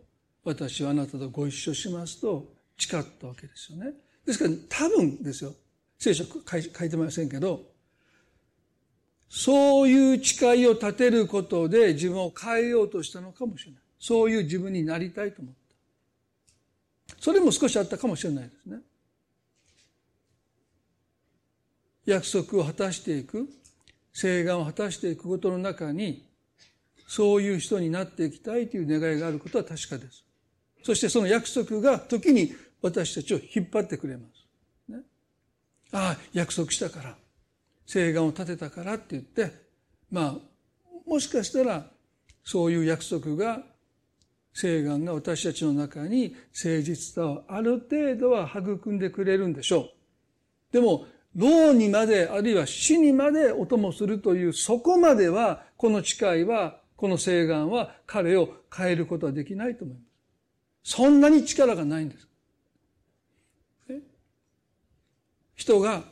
[0.44, 3.92] 私はあなたとご一緒しますと誓ったわけですよね。
[4.26, 5.54] ですから多分ですよ。
[5.98, 7.62] 聖書書いてませんけど、
[9.28, 13.83] そういう誓いを立てることで自分を変えようとしたのかもしれない。
[14.04, 15.54] そういう自分になりたいと思っ
[17.08, 17.16] た。
[17.20, 18.80] それも少しあったかもしれないですね。
[22.04, 23.48] 約束を果たしていく、
[24.12, 26.22] 誓願を果たしていくことの中に、
[27.06, 30.22] そういう人になっていきたいという願いがあることは確かです。
[30.82, 34.28] そしてその約束が時に私たちを引っ張ってくれま
[34.86, 34.92] す。
[34.92, 34.98] ね、
[35.92, 37.16] ああ、約束したから、
[37.86, 39.50] 誓願を立てたからって言って、
[40.10, 40.36] まあ、
[41.06, 41.86] もしかしたら
[42.44, 43.72] そういう約束が、
[44.54, 49.90] 誓願が私たちの中に誠実さをある程度は育んでくれるんでしょ
[50.70, 50.72] う。
[50.72, 60.02] でも、老にまで、あるいは死にまでお供するという、そこまでは、この誓いは、この誓願は彼を変えることはできないと思いま
[60.84, 60.94] す。
[60.94, 62.28] そんなに力がないんです。
[65.56, 66.04] 人が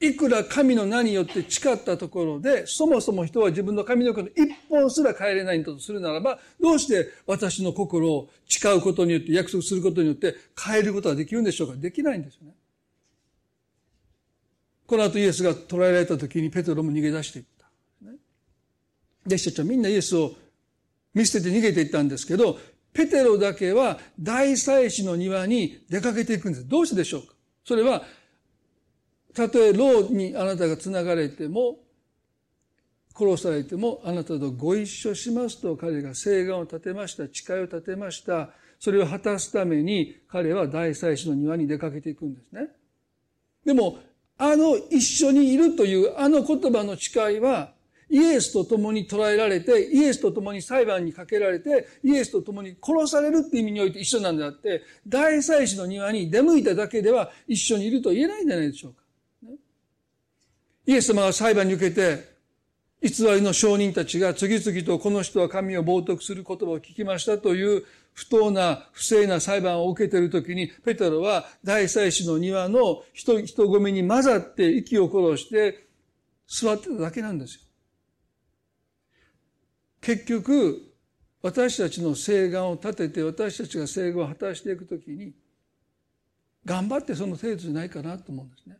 [0.00, 11.76] いくら神の名によって誓ったところで、そもそも人は自分の神の声の一本すら変えれないんだとするならば、どうして私の心を誓うことによって、約束することによって変えることができるんでしょうか？
[11.76, 12.54] できないんですよね。
[14.86, 17.66] この後イエスが捕らえられた時にペテロも逃げ出していった。
[19.26, 20.32] 弟子たちはみんなイエスを
[21.14, 22.58] 見捨てて逃げていったんですけど、
[22.92, 26.68] ペテロだけは大祭司の庭に出かけていくんです。
[26.68, 27.32] どうしてでしょうか？
[27.64, 28.02] それは、
[29.34, 31.78] たとえ牢にあなたが繋がれても、
[33.16, 38.50] 殺されてもあなたとご一緒しますと彼が誓願を立てました、誓いを立てました。
[38.80, 42.68] それを果たすために彼は大祭司の庭に出かけていくんですね。
[43.64, 43.98] でも、
[44.36, 47.72] あの一緒にいるというあの言葉の誓いは、
[48.10, 59.03] イエスと共に捕らえられて、イエスと共に裁判にかけられて、イエスと共に殺されるっていう意味において一緒なんであって、大祭司の庭に出向いただけでは一緒にいると言えないんじゃないでしょうか。
[60.86, 62.34] イエス様が裁判に受けて、
[63.02, 75.86] 偽りの証人たちが次々とこの人は神を冒涜する言葉を聞きましたという不当な不正な裁判を受けているときに、ペテロは大祭司の庭の人、人混みに混ざって息を殺して
[76.46, 77.60] 座ってただけなんですよ。
[80.00, 80.92] 結局、
[81.42, 85.34] 私たちの請願を立てて私たちが請願を果たしていくときに、
[86.64, 88.78] 頑張ってその程度じゃないかなと思うんですね。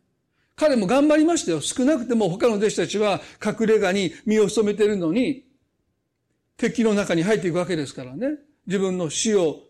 [0.55, 1.61] 彼も頑張りましたよ。
[1.61, 5.43] 少なくても他の弟子たちは隠れ家に身を潜めているのに、
[6.57, 8.37] 敵の中に入っていくわけですからね。
[8.65, 9.63] 自分の死を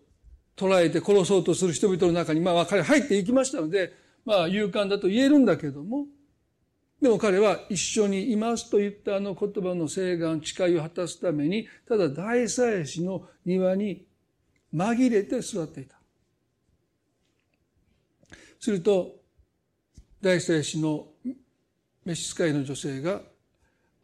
[0.56, 3.94] 捉えて殺そうとする人々の中に、まあ彼入っていきましたので、
[4.26, 6.06] まあ勇敢だと言えるんだけども、
[7.02, 14.06] でも彼は一緒にいますと言ったあの言葉の請願、誓いを果たすために、ただ大祭司の庭に
[14.74, 15.96] 紛れて座っていた。
[18.60, 19.16] すると、
[20.26, 21.06] 大祭司の
[22.04, 23.22] 召使いの女性が、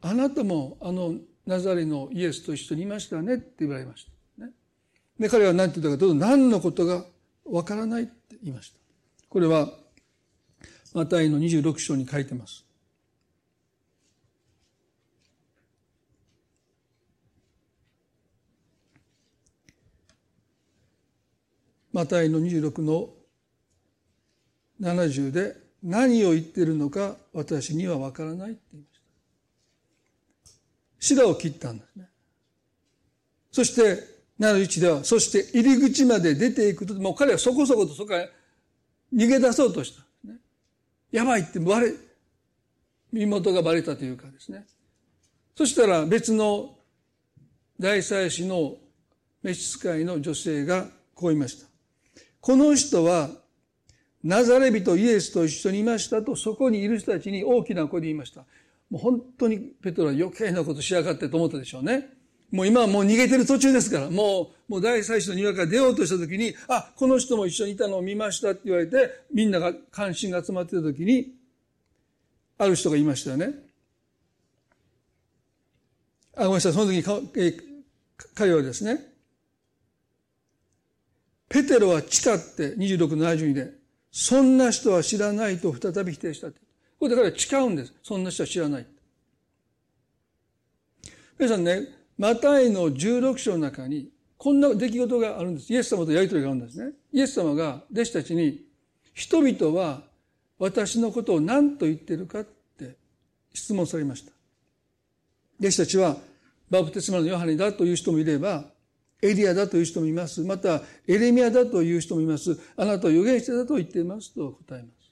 [0.03, 1.15] あなたもあの
[1.47, 4.05] ナザレのイエスと一緒にいましたねって言われまし
[4.37, 4.45] た。
[4.45, 4.51] ね、
[5.19, 7.05] で、彼は何て言ったかというと、何のことが
[7.43, 8.77] わからないって言いました。
[9.29, 9.71] これは、
[10.93, 12.65] マタイの26章に書いてます。
[21.91, 23.09] マタイの26の
[24.79, 30.55] 70で何を言ってるのか私にはわからないって言いました。
[30.99, 32.07] 白を切ったんですね。
[33.51, 38.27] そして、71では、そして入り口まで出ていくと、もう彼はそこそことそこから
[39.13, 40.39] 逃げ出そうとしたんですね。
[41.11, 41.93] やばいってバレ、
[43.11, 44.65] 身元がバレたというかですね。
[45.55, 46.77] そしたら別の
[47.79, 48.77] 大祭司の
[49.43, 51.67] 召使いの女性がこう言いました。
[52.39, 53.29] この人は
[54.23, 58.45] ナザレ人イエスと一緒にいましたと、そこにいる人たちに大きな声で言いました。
[58.89, 62.09] もう本当にペトロは余計なことしやがってと思ったでしょうね。
[62.51, 71.33] もう今はもう逃げてる途中ですから、もう、もう大祭司の庭から出ようとした時に、あ、この人も一緒にいたのを見ましたって言われて、みんなが関心が集まってた時に、
[72.57, 73.53] ある人が言いましたよね。
[76.35, 77.03] あ、ごめんなさい、その時に
[78.35, 79.07] 彼はですね、
[81.47, 83.80] ペテロは地下って26の72で、
[84.11, 86.59] そんな人は知らないと再び否定したって
[87.01, 87.93] これだから誓うんです。
[88.03, 88.85] そんな人は知らない。
[91.39, 95.73] 皆さんね、マタイの16章の中に、こんな出来事があるんです。
[95.73, 96.91] イエス様とやりとりがあるんですね。
[97.11, 98.63] イエス様が弟子たちに、
[99.15, 100.03] 人々は
[100.59, 102.43] 私のことを何と言ってるかっ
[102.77, 102.95] て
[103.51, 104.31] 質問されました。
[105.59, 106.17] 弟子たちは、
[106.69, 108.65] バプテスマのヨハネだという人もいれば、
[109.21, 110.41] エリアだという人もいます。
[110.41, 112.57] また、エレミアだという人もいます。
[112.75, 115.11] あなたは預言者だと言っていますと答えます。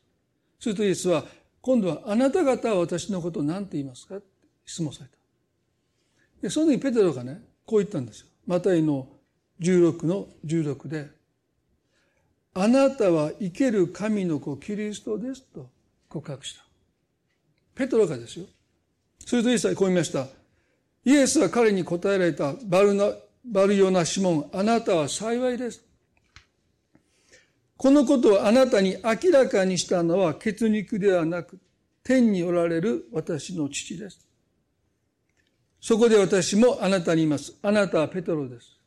[0.60, 1.24] するとイエスは、
[1.62, 4.16] 今度はあなた方は私のことを何て言いますか？
[4.18, 4.26] って
[4.66, 5.16] 質問された。
[6.42, 8.28] で、その時ペテロがね、こう言ったんですよ。
[8.48, 9.08] マタイの
[9.60, 11.10] 16の16で、
[12.54, 15.70] あなたは生ける神の子キリストですと
[16.08, 16.64] 告白した。
[17.76, 18.46] ペトロがですよ。
[19.26, 20.28] するとイエスはこう言いました。
[21.06, 23.12] イエスは彼に答えられたバルナ、
[23.52, 25.84] バルヨナ・シモン、あなたは幸いです。
[27.76, 31.60] このことをあなたに明らかにしたのは血肉ではなく、
[32.04, 34.20] 天におられる私の父です。
[35.82, 37.56] そこで私もあなたにいます。
[37.64, 38.78] あなたはペトロです。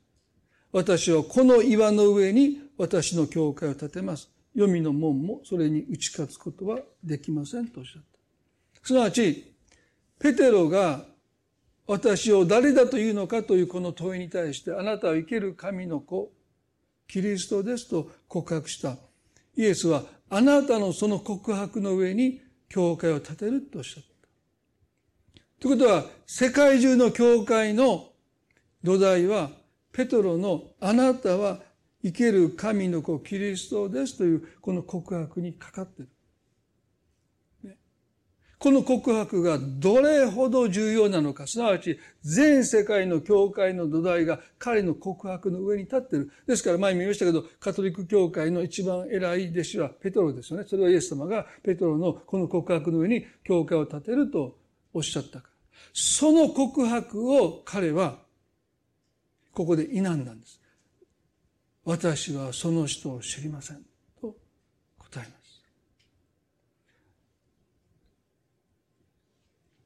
[0.70, 4.30] 私はこの岩の上に私の教会を建てます。
[4.54, 8.86] 黄泉の門もそれに打ち勝つことはできませんとおっしゃった。
[8.86, 9.54] すなわち、
[10.20, 11.04] ペテロが
[11.92, 16.32] 私を誰だというのかというこの問いに対して、あなたは生ける神の子、
[17.06, 18.96] キリストですと告白した。
[19.56, 22.40] イエスは、あなたのその告白の上に
[22.70, 24.10] 教会を建てるとおっしゃった。
[25.60, 28.08] ということは、世界中の教会の
[28.82, 29.50] 土台は、
[29.92, 31.60] ペトロのあなたは
[32.02, 36.10] 生ける神の子キリストですというこの告白にかかっている。
[38.62, 46.30] この告白がどれほど重要なのか、すなわち全世界の教会の土台が彼の告白の上に立っている。
[46.46, 50.66] ですから前も言いましたけど、カトリック教会の一番偉い弟子はペトロですよね。
[50.68, 54.56] それはイエス様がペトロのこの告白の上に教会を建てると
[54.94, 55.50] おっしゃったから。
[55.92, 58.20] その告白を彼は
[59.52, 60.60] ここで否んだんです。
[61.84, 63.82] 私はその人を知りません。
[64.20, 64.36] と
[64.98, 65.42] 答えます。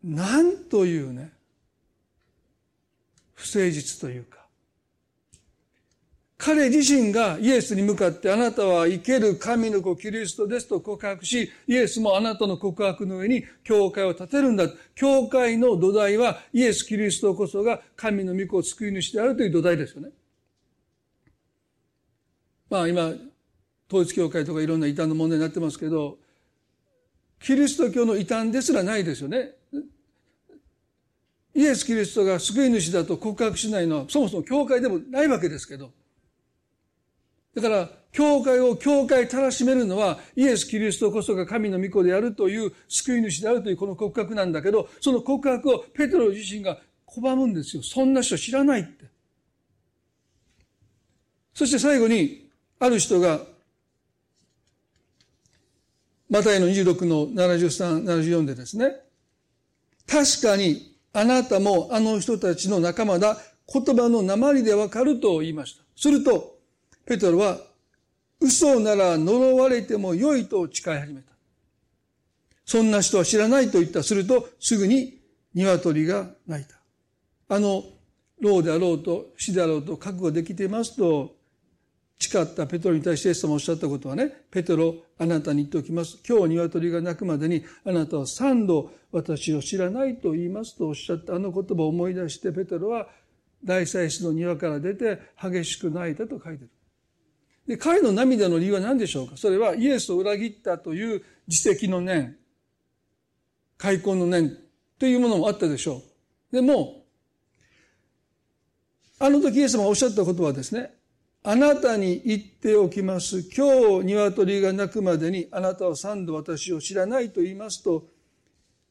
[0.06, 1.32] なんというね、
[3.34, 4.46] 不誠実というか、
[6.38, 14.68] 彼自身がイエスに向かってあなたは生ける神の子キリストですと告白し、イエスもあなたの告白の上に教会を建てるんだ。
[14.94, 20.10] 教会の土台はイエス・キリストこそが神の御子を救い主であるという土台ですよね。
[22.70, 23.12] まあ今、
[23.88, 26.18] 統一教会とかいろんな異端の問題になってますけど、
[27.40, 29.52] キリスト教の異端ですらないですよね。
[31.56, 35.90] イエス・キリストが救い主だと告白しないのはそもそも教会でもないわけですけど。
[37.54, 47.82] だから、教会を教会たらしめるのは、イエス・キリストこそが神の御子であるという救い主であるというこの告白なんだけど、その告白をペトロ自身が拒むんですよ。
[47.82, 49.06] そんな人知らないって。
[51.54, 53.40] そして最後に、ある人が、
[56.28, 58.96] マタイの26の73、74でですね、
[60.06, 63.38] 確かにあなたもあの人たちの仲間だ、
[63.72, 65.82] 言葉の鉛でわかると言いました。
[65.96, 66.58] すると、
[67.06, 67.58] ペトロは、
[68.38, 71.32] 嘘なら呪われても良いと誓い始めた。
[72.66, 74.02] そんな人は知らないと言った。
[74.02, 75.18] すると、すぐに
[75.54, 76.76] 鶏が鳴いた。
[77.48, 77.84] あの、
[78.42, 81.36] 老であろうと死であろうと覚悟できていますと
[82.18, 86.18] 誓ったペトロに対してイエス様おっしゃったことはね、ペトロ、あなたに言っておきます。
[86.28, 93.08] 今日鶏が鳴くまでにあなたは三度私を知らないと言いますとおっしゃったあの言葉を思い出してペトロは
[93.64, 96.70] 大祭司の庭から出て激しく泣いたと書いてる。
[97.66, 99.36] で、彼の涙の理由は何でしょうか？
[99.36, 102.36] それはイエスを裏切ったという自責の念、
[103.76, 104.56] 開墾の念
[104.98, 106.02] というものもあったでしょ
[106.52, 106.54] う。
[106.54, 107.04] でも、
[109.18, 110.94] あの時イエス様がおっしゃったことはですね、
[111.48, 113.44] あなたに言っておきます。
[113.56, 118.08] 今日鶏が鳴くまでにあなたは三度私を知らないと言いますと、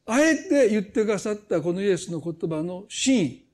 [0.06, 3.46] あえて言ってくださったこのイエスの言葉の真意。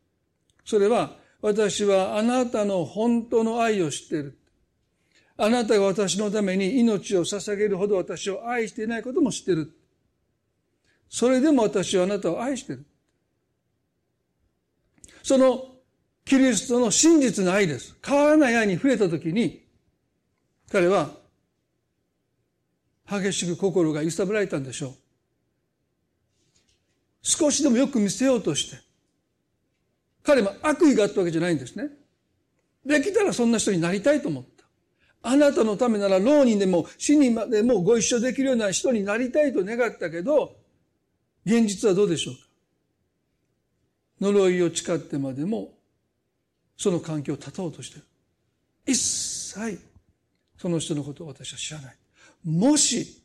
[0.63, 4.37] それは、私はあなたの本当の愛を知っている。
[5.35, 9.71] あなたが私のために命を捧げるほど私を愛していないことも知っている。
[11.09, 12.85] それでも私はあなたを愛している。
[15.23, 15.70] その
[16.31, 17.93] キリストの真実の愛です。
[18.01, 19.65] 変わらない愛に触れたときに、
[20.71, 21.09] 彼は
[23.05, 24.93] 激しく心が揺さぶられたんでしょう。
[27.21, 28.77] 少しでもよく見せようとして、
[30.23, 31.89] 彼も悪意があったわけじゃないんですね。
[32.85, 35.29] できたらそんな人になりたいと思った。
[35.29, 40.55] あなたのためなら浪人でも死にまでもご一緒できるような人になりたいと願ったけど、
[41.45, 42.41] 現実はどうでしょうか
[44.21, 45.80] 呪いを誓ってまでも、
[46.81, 48.07] その環境を断とうとしている。
[48.87, 49.79] 一切、
[50.57, 51.95] その人のことを私は知らない。
[52.43, 53.21] もし、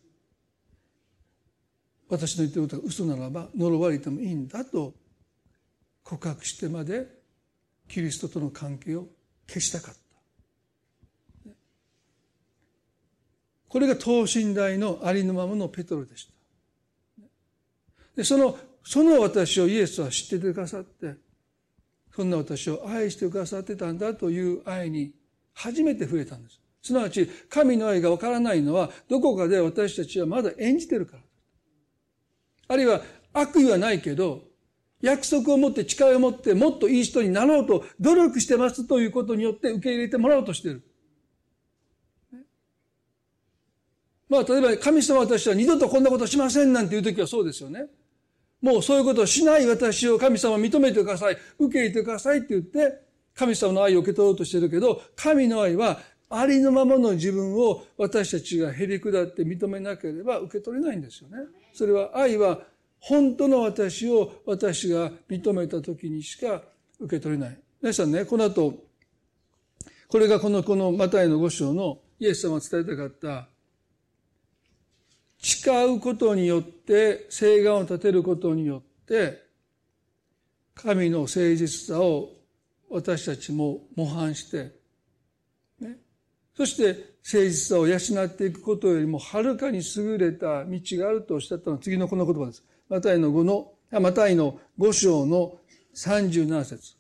[2.07, 4.93] 私の言ってることが嘘ならば呪われてもいいんだと
[6.05, 7.09] 告白してまで
[7.89, 9.07] キリストとの関係を
[9.49, 11.51] 消したかった。
[13.69, 17.25] これが等身大のありのままのペトロでした。
[18.17, 21.25] でその、その私をイエスは知っててくださって、
[22.17, 25.13] そんな私を愛してくださってたんだという愛に
[25.53, 26.59] 初めて触れたんです。
[26.83, 31.23] すなわち、神の愛がわからないのは、どこかで私たちはまだ演じてるから。
[32.69, 33.03] あるいは、
[33.35, 34.45] 悪意はないけど、
[35.03, 40.83] 約束を持って誓いを持ってもっといい人になろうと努力してますということによって受け入れてもらおうとしてる。
[44.31, 47.89] まあ、例えば、神様私は二度とこんなことしませんなんていう時はそうですよね。
[48.67, 51.37] もうそういうことをしない私を神様認めてください。
[51.57, 53.01] 受け入れてくださいって言って、
[53.33, 61.37] 神様の愛を受け取ろうとしてるけど、神の愛はありのままの自分を私たちがへり下って認めなければ受け取れないんですよね。
[61.73, 62.59] それは愛は
[62.99, 66.61] 本当の私を私が認めた時にしか
[66.99, 67.59] 受け取れない。
[67.81, 68.75] 皆さんね、この後、
[70.09, 73.49] これがこの、このマタイの五章のイエス様が伝えたかった
[75.39, 79.47] 誓うことによって、誓願を立てることによって、
[80.75, 82.31] 神の誠実さを
[82.91, 84.73] 私たちも模範して、
[85.81, 85.97] ね、
[86.57, 92.63] そして誠実さを養っていくことよりもはるかに優れた道があるとおっしゃったのは次のこの言葉です。
[92.89, 95.59] マタイの5の、マタイの5章の
[95.95, 96.95] 37節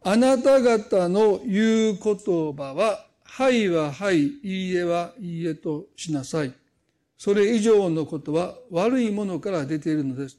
[0.00, 6.52] あなた方の言う言葉は、はいははい、いいえはいいえとしなさい。
[7.16, 10.38] それ以上のことは悪いものから出ているのです。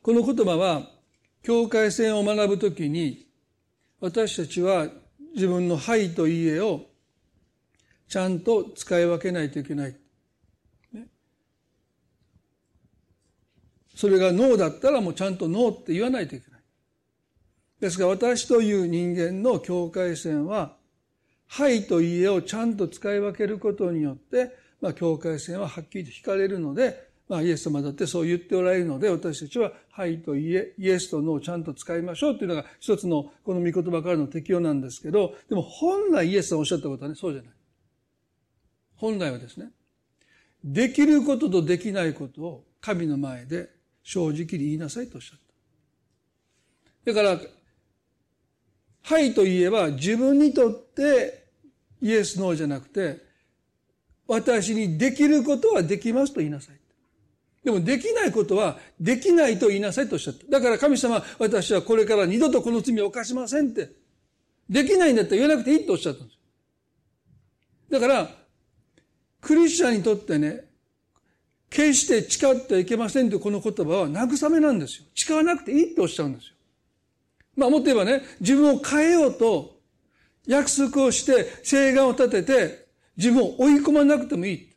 [0.00, 0.88] この言葉は、
[1.42, 3.26] 境界線を学ぶときに、
[4.00, 4.88] 私たちは
[5.34, 6.86] 自分のはいといいえを
[8.08, 9.96] ちゃんと使い分けないといけない。
[13.94, 16.55] それがノーだったらもうちゃんとノーって言わないといけない。
[17.80, 20.76] ですが私という人間の境界線は、
[21.48, 37.52] はいと家をちゃんと使い分けることによって、まあ、境界線ははっきりと引かれるので、まあ、イエス様だってそう言っておられるので、私たちは、はいとイエ、イエスとノーをちゃんと使いましょうというのが一つのこの御言葉からの適用なんですけど、でも本来イエスさんおっしゃったことはね、そうじゃない。
[38.94, 39.70] 本来はですね、
[40.62, 43.70] できることとできないことを神の前で
[44.02, 45.38] 正直に言いなさいとおっしゃっ
[47.04, 47.12] た。
[47.12, 47.40] だから、
[49.06, 51.44] はいと言えば自分にとって
[52.02, 53.18] イエスノーじゃなくて、
[54.26, 56.76] 私にできることはできますと言いなさい。
[57.64, 60.44] でもできないことはできないと言いなさいとおっしゃった。
[60.50, 63.90] だから神様、私はこれから二度とこの罪を犯しませんって。
[64.68, 68.00] できないんだったら言わなくていいとおっしゃったんですよ。
[68.00, 68.28] だから、
[69.40, 70.64] クリスチャンにとってね、
[71.70, 75.04] 決して誓ってはいけませんというこの言葉は慰めなんですよ。
[75.14, 76.55] 誓わなくていいっておっしゃるんですよ。
[77.56, 79.80] まあもっと言えばね、自分を変えようと
[80.46, 82.86] 約束をして誓願を立てて
[83.16, 84.72] 自分を追い込まなくてもいい。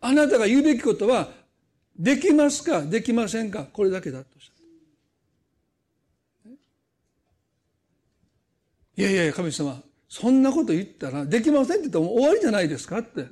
[0.00, 1.30] あなたが言うべきことは
[1.98, 4.54] できますかできませんかこれだけだとしゃっ
[8.96, 9.02] た。
[9.02, 13.26] いやいや神様、そんなこと言ったらできませんって言ったら終わりじゃないですかって。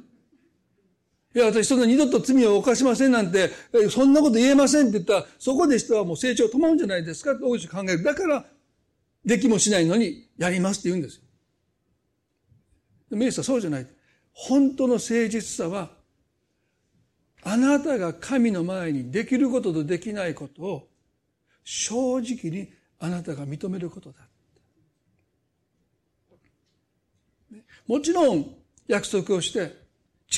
[1.34, 3.50] いや、私そんな二度と罪を犯しませんなんて、
[3.90, 8.02] そんなこと言えませんって言ったら、そこで人はもう成長止まるんじゃないですかって大い考える。
[8.04, 8.44] だから、
[9.24, 11.22] できもしないのに、やりますって言うんですよ。
[13.10, 13.86] でもイエスはそうじゃない。
[14.32, 15.90] 本当の誠実さは、
[17.42, 20.88] あなたが神の前にできることとできないことを、
[21.64, 24.18] 正直にあなたが認めることだ。
[27.88, 28.54] もちろん、
[28.86, 29.83] 約束をして、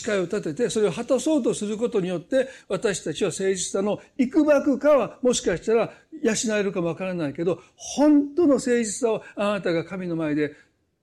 [0.02, 5.92] 誓いを立てて、それを果たそうとすることによって、私たちは誠実さの幾ばくかは、もしかしたら
[6.22, 10.54] 養えるかもわからないけど、本当の誠実さをあなたが神の前で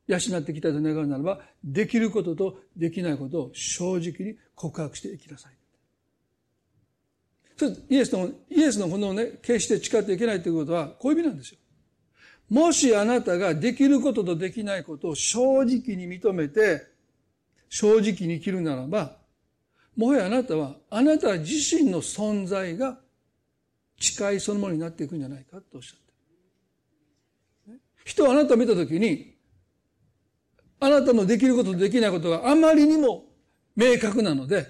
[0.08, 5.54] 養ってきたと願うならば、できることとできないことを正直に告白していきなさい。
[7.56, 11.60] それイエスの、イエスのこのね、決して誓っていけないということは、こういう意味なんですよ。
[12.50, 16.93] もしあなたができることとできないことを正直に認めて、
[17.74, 19.18] 正直に生きるならば、
[19.98, 23.00] もはやあなたは、あなた自身の存在が
[24.00, 27.80] 誓いそのものになっていくんじゃないかとおっしゃってる。
[28.06, 29.34] 人はあなたを見たときに、
[30.82, 33.26] あなたのできることとできないことがあまりにも
[33.76, 34.68] 明確なので、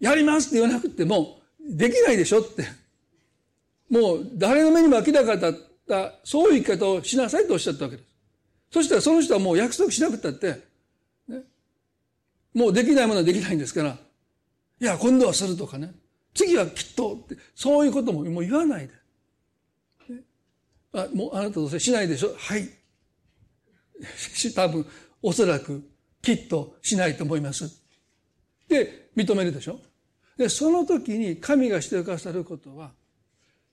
[0.00, 2.64] やりますって言わなくても、できないでしょって。
[3.90, 5.54] もう誰の目にも明らかだっ
[5.86, 8.08] た、そういう生き方をしなさいとおっしゃったわけです。
[8.72, 10.67] そしたらその人はもう約束しなくたって、
[12.54, 13.98] もうできないものはできないんですから、
[14.80, 15.94] いや、今度はするとかね。
[16.34, 18.94] 次はきっとって、そういうことももう言わないで。
[20.92, 22.34] あ、もうあなたどうせしないでしょ？
[22.36, 22.68] はい。
[24.54, 24.86] 多分、
[25.20, 25.82] おそらく、
[26.22, 27.82] きっとしないと思います。
[28.68, 29.80] で、認めるでしょ？
[30.36, 32.92] で、その時に神がしてくださることは、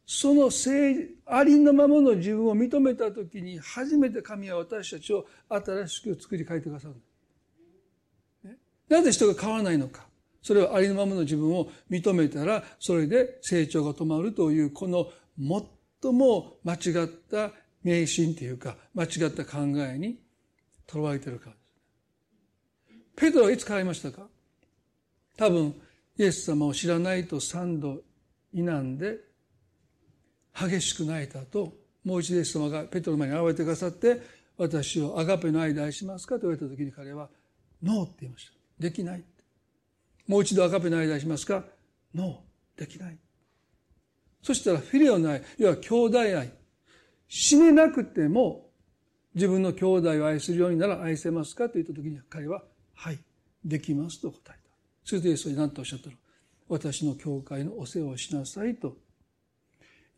[0.08, 6.96] その性、ありのままの自分を認めた時に、初めて神は私たちを新しく作り変えてくださる。
[8.90, 10.06] なぜ人が変わらないのか。
[10.42, 15.12] それはありのままの自分を認めたら、それで成長が止まるという、この
[16.02, 17.52] 最も間違った
[17.84, 20.20] 迷信というか、間違った考えに
[20.86, 21.66] とらわれているからです。
[23.16, 24.28] ペトロはいつ変わりましたか？
[25.36, 25.74] 多分、
[26.18, 28.04] イエス様を知らないと三度
[28.54, 29.18] 否んで、
[30.54, 31.74] 激しく泣いた後、
[32.04, 34.22] もう一度イエス様がペトロの前に現れてくださって、
[34.58, 36.36] 私をアガペの愛で愛しますか？
[36.36, 37.30] と言われた時に彼は、
[37.82, 38.55] ノーって言いました。
[38.80, 39.24] できない。
[40.28, 41.64] もう一度赤ペの間しますか？
[42.14, 43.18] ノー、できない。
[44.42, 46.52] そしたらフィレオの愛、要は兄弟愛。
[47.28, 48.70] 死ねなくても
[49.34, 52.64] 自分の兄弟を愛するようになら愛せますかと言った時に彼は、
[52.94, 53.20] はい、
[53.64, 54.60] できますと答えた。
[55.04, 56.16] それでイエスは何とおっしゃったの
[56.68, 58.98] 私の教会のお世話をしなさいと。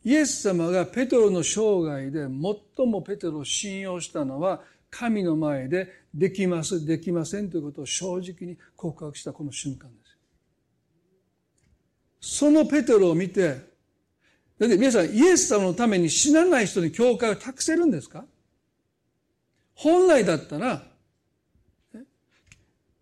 [0.03, 9.95] イエス様がペトロの生涯で最もペトロを信用したのは神の前でできます、できませんということを正直に告白したこの瞬間で
[12.21, 12.39] す。
[12.39, 13.47] そのペテロを見て、
[14.59, 18.25] だって皆さん、イエス様のために死なない人に教会を託せるんですか？
[19.75, 20.83] 本来だったら、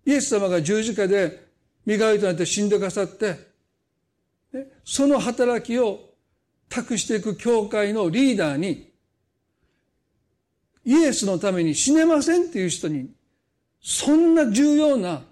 [0.06, 1.48] イエス様が十字架で
[1.86, 3.54] 身代わりとなって死んでくださって、
[4.84, 6.10] その働きを
[6.68, 8.92] 託していく教会のリーダーに、
[10.86, 13.10] イエスのために死ねませんっていう人に、
[13.82, 15.24] そんな重要な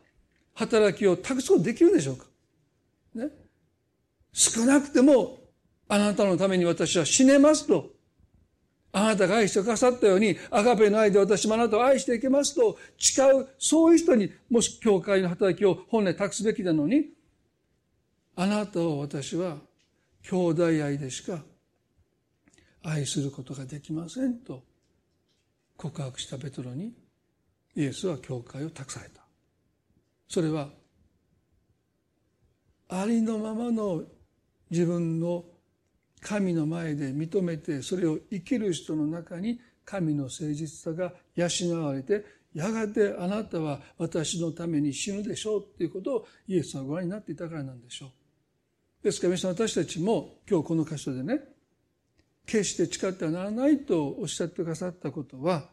[0.56, 2.26] 働きを託すことできるでしょうか？
[3.16, 3.30] ね？
[4.32, 5.38] 少なくても
[5.88, 7.91] あなたのために私は死ねますと
[8.91, 17.06] あなたが愛してくださったように、アガペの愛で私もあなたを愛していけますと誓う、そういう人にもし教会の働きを本来託すべきなのに、
[18.36, 19.58] あなたを私は
[20.24, 21.39] 兄弟愛でしか
[22.84, 24.64] 愛することができませんと
[25.84, 26.93] 告白したペトロに
[27.75, 29.21] イエスは教会を託された。
[30.29, 30.69] それは
[32.88, 34.03] ありのままの
[34.69, 35.43] 自分の
[36.21, 42.23] 神の前で認めてそれを生きる人の中に神の誠実さが養われて
[42.53, 49.03] やがてあなたは私のために死ぬでしょうっていうことをイエスはご覧になっていたからなんでしょう。
[49.03, 51.41] ですから皆さん私たちも今日この箇所でね
[52.45, 55.72] 決して誓ってはならないとおっしゃってくださったことは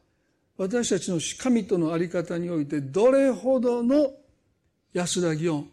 [0.60, 4.10] 私たちの神との在り方においてどれほどの
[4.92, 5.64] 安らぎを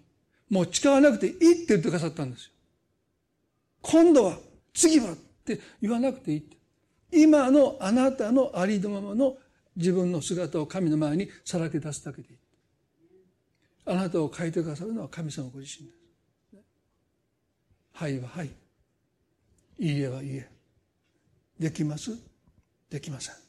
[0.49, 2.51] もう誓わなくていいって言ってくださったんですよ。
[3.81, 4.37] 今度は
[4.73, 6.55] 次はって言わなくていいって。
[7.11, 9.35] 今のあなたのありのままの
[9.75, 12.37] 自分の姿を神の前にさらけ出すだけでいい。
[13.87, 15.97] あなたを変えてくださるのは神様ご自身です。
[17.91, 18.49] はいははい。
[19.79, 20.49] いいえはいいえ。
[21.59, 22.11] できます？
[22.89, 23.46] できません。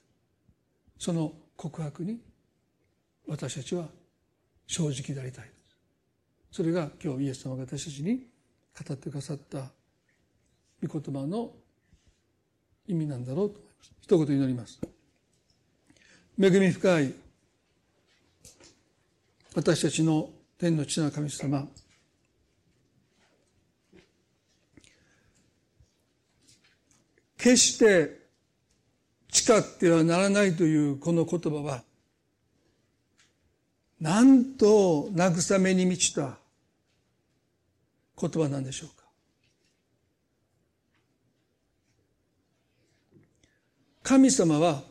[0.98, 2.20] その告白に
[3.26, 3.86] 私たちは
[4.66, 5.76] 正直でありたいです。
[6.50, 8.26] それが今日イエス様が私たちに
[8.86, 9.70] 語ってくださった
[10.86, 11.52] 御言葉の
[12.86, 13.92] 意味なんだろうと思います。
[14.00, 14.80] 一言祈ります。
[16.40, 17.14] 恵み深い
[19.54, 21.66] 私たちの天の地の神様
[27.36, 28.17] 決して
[29.38, 31.82] 誓ってはならないというこの言葉は
[34.00, 36.38] なんと慰めに満ちた
[38.20, 39.04] 言葉なんでしょうか
[44.02, 44.82] 神様は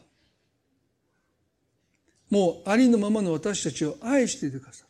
[2.30, 4.88] もうありのままの私たちを愛していてくださる。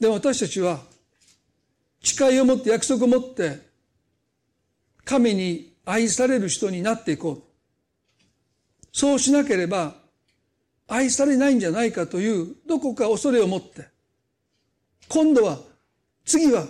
[0.00, 0.80] で、私たちは
[2.02, 3.60] 誓いを持って約束を持って
[5.04, 7.51] 神に愛される人になっていこう。
[8.92, 9.94] そうしなければ
[10.86, 13.88] 愛されないんじゃないかというどこか恐れを持って
[15.08, 15.58] 今度は
[16.24, 16.66] 次は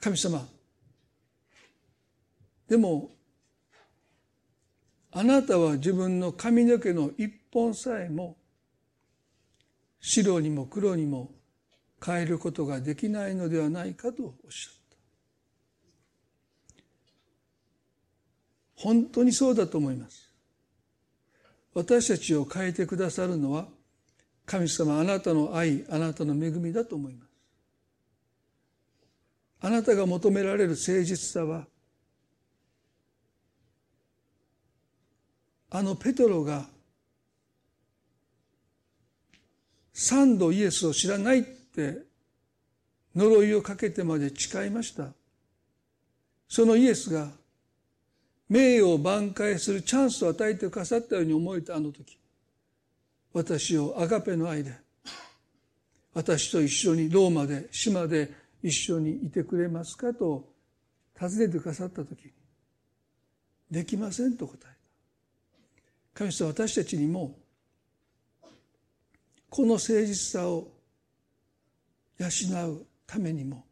[0.00, 0.46] 神様
[2.68, 3.10] でも
[5.12, 8.36] あなたは自分の髪の毛の一本さえも
[10.00, 11.30] 白にも黒にも
[12.04, 14.96] 変えることができないのではないかとおっしゃった。
[18.82, 20.23] 本当にそうだと思います。
[21.74, 23.66] 私たちを変えてくださるのは
[24.46, 27.28] 神様あなたの愛、あなたの恵みだと思います。
[29.60, 31.66] あなたが求められる誠実さは
[35.70, 36.66] あのペトロが
[39.92, 42.02] 三度イエスを知らないって
[43.16, 45.08] 呪いをかけてまで誓いました。
[46.46, 47.30] そのイエスが
[48.48, 52.18] 名誉を挽回するチャンスを与えてくださったように思えたあの時
[53.32, 54.72] 私をアガペの愛で
[56.12, 58.30] 私と一緒にローマで島で
[58.62, 60.48] 一緒にいてくれますかと
[61.20, 62.32] 尋ねてくださった時に
[63.70, 64.68] できませんと答えた。
[66.14, 67.36] 神様私たちにも
[69.50, 70.68] この誠実さを
[72.18, 72.28] 養
[72.72, 73.64] うためにも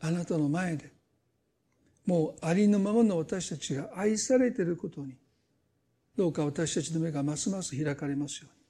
[0.00, 0.93] あなたの前で
[2.06, 5.14] もうありのままの私たちが愛されていることに
[6.16, 8.64] どうか私たちの目がますます開かれますように。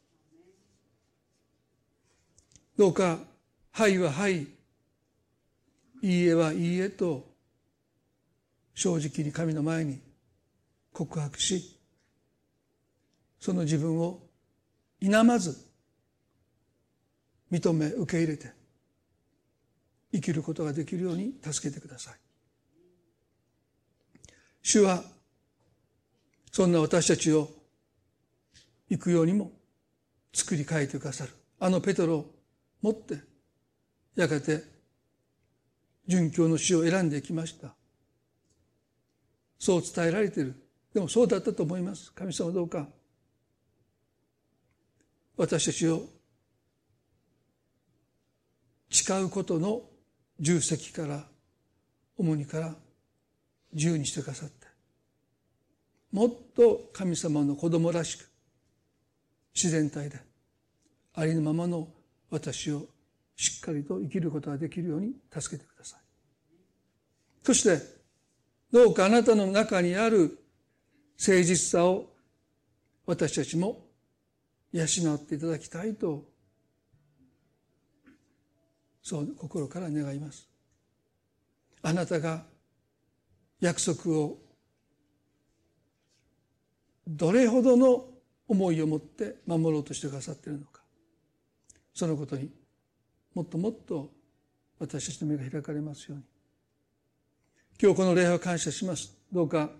[2.76, 3.18] どうか
[3.72, 4.46] 「はい」は「はい」
[6.02, 7.34] 「いいえ」は「いいえ」と
[8.74, 10.00] 正直に神の前に
[10.92, 11.78] 告白し
[13.38, 14.26] その自分を
[15.00, 15.56] 否まず
[17.52, 18.52] 認め受け入れて
[20.12, 22.23] 生きることができるように助けてください。
[24.64, 25.04] 主は
[26.50, 27.50] そんな私たちを
[28.88, 29.52] 行くようにも
[30.32, 31.32] 作り変えてくださる。
[31.60, 32.34] あのペトロを
[32.80, 33.18] 持って
[34.16, 34.62] やがて
[36.08, 37.74] 殉教の死を選んでいきました。
[39.58, 40.54] そう伝えられている。
[40.94, 42.10] でもそうだったと思います。
[42.12, 42.88] 神様どうか、
[45.36, 46.06] 私たちを
[48.90, 49.82] 誓うことの
[50.40, 51.26] 重責から、
[52.16, 52.74] 重荷から
[53.74, 54.66] 自由にしてくださって、
[56.12, 58.28] もっと神様の子供らしく、
[59.54, 60.20] 自然体で、
[61.14, 61.88] ありのままの
[62.30, 62.86] 私を
[63.36, 66.00] しっかりと生きることができるように助けてください。
[67.42, 67.80] そして、
[68.72, 70.38] どうかあなたの中にある
[71.18, 72.06] 誠実さを
[73.06, 73.84] 私たちも
[74.72, 76.24] 養っていただきたいと、
[79.02, 80.48] そう心から願います。
[81.82, 82.44] あなたが
[83.64, 84.38] 約束を
[87.06, 88.04] どれほどの
[88.46, 90.82] 思いを持って守ろうとしてくださっているのか。
[91.94, 92.50] そのことに
[93.34, 94.10] もっともっと
[94.78, 96.24] 私たちの目が開かれますように。
[97.80, 99.16] 今日この礼拝を感謝します。
[99.32, 99.70] どうか、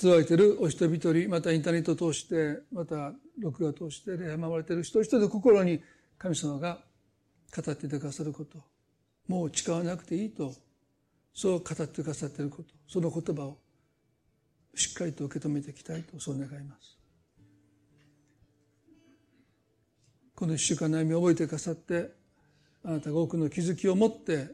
[0.00, 5.82] 集えているお人々に、またインターネットを通して、また録画を通して礼拝を守れている人一人の心に
[6.16, 6.78] 神様が
[7.54, 8.62] 語っていてくださること。
[9.26, 10.54] もう誓わなくていいと、
[11.38, 12.74] そう語ってくださっていること。
[12.88, 13.58] その言葉を
[14.74, 16.98] しっかりと受け止めていきたいと、そう願います。
[20.34, 22.10] この一週間の歩みを覚えてくださって、
[22.82, 24.48] あなたが多くの気づきを持って、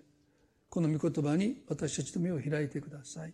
[0.69, 3.33] この御言葉に私たちの目を開いてください。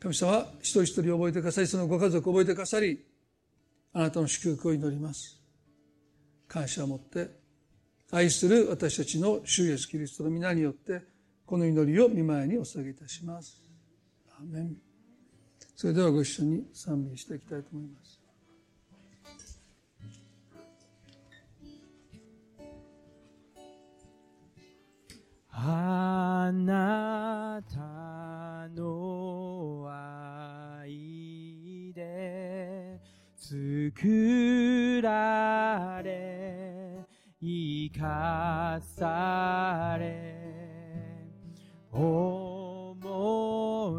[0.00, 3.04] 神様、一人一人覚えてくださり、そのご家族を覚えてくださり、
[3.92, 5.40] あなたの祝福を祈ります。
[6.48, 7.30] 感謝を持って、
[8.10, 11.19] 愛する私たちの主イエスキリストの皆によって、
[11.50, 13.60] この祈りを見舞いにお捧げいたします。
[14.38, 14.76] アメン
[15.74, 18.20] それではご一緒に賛美していきたいと思います。
[25.50, 29.88] あなたの
[30.84, 33.00] 愛で
[33.36, 37.04] 作られ
[37.42, 40.39] 生かされ
[41.92, 42.94] 重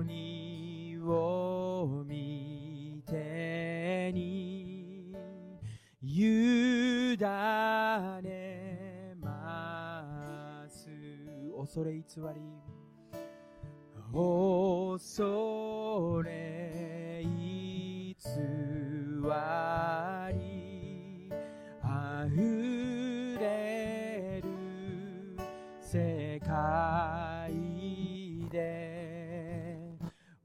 [0.03, 5.13] 荷を見てに
[6.01, 10.05] 委ねま
[10.69, 10.87] す。
[11.57, 12.41] 恐れ偽り
[14.13, 18.15] 恐れ偽
[20.31, 21.29] り
[21.81, 24.47] あふれる
[25.81, 27.30] 世界。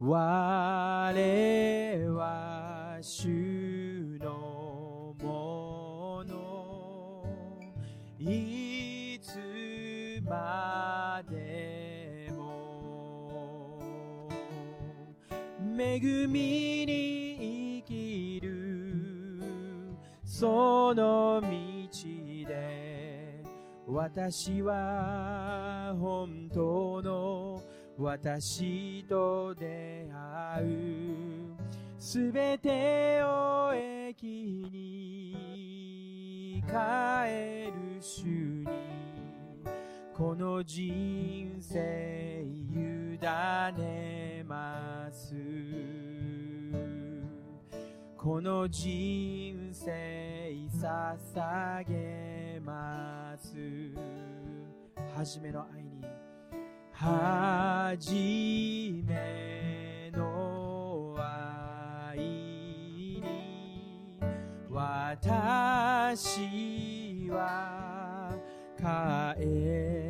[0.08, 0.12] 我
[2.14, 3.26] は主
[4.20, 7.24] のもの。
[8.20, 13.80] いつまでも。
[15.76, 15.98] 恵
[16.28, 19.92] みに生きる
[20.24, 21.48] その道
[22.46, 23.42] で。
[23.88, 27.55] 私は本当の
[27.98, 30.66] 私と出会う。
[31.98, 36.72] すべてを駅に帰
[37.72, 38.66] る主に。
[40.14, 45.34] この人生委ねます。
[48.16, 53.54] この人生捧げます。
[55.14, 55.95] 初めの愛に
[56.98, 63.22] はじめの愛に
[64.70, 65.60] 私
[67.30, 68.32] は
[68.78, 70.05] 帰る。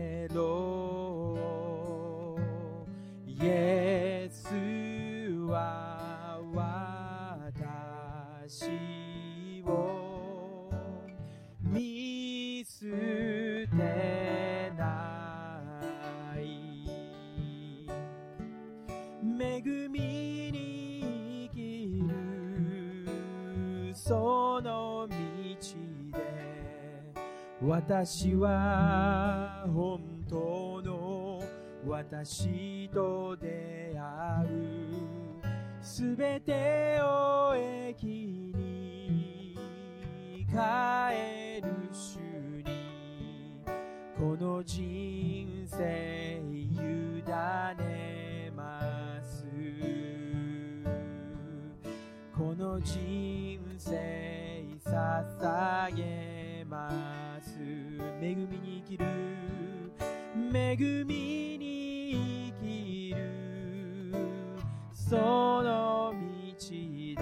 [27.66, 30.00] 私は本
[30.30, 31.42] 当の
[31.84, 35.42] 私と出会う
[35.82, 38.04] すべてを駅
[38.54, 39.58] に
[40.48, 42.20] 帰る主
[42.62, 42.64] に
[44.16, 49.44] この人生委ねます。
[52.32, 57.25] この人生捧げます。
[57.38, 59.04] 恵みに生きる。
[60.54, 64.14] 恵みに生きる。
[64.90, 67.16] その道で。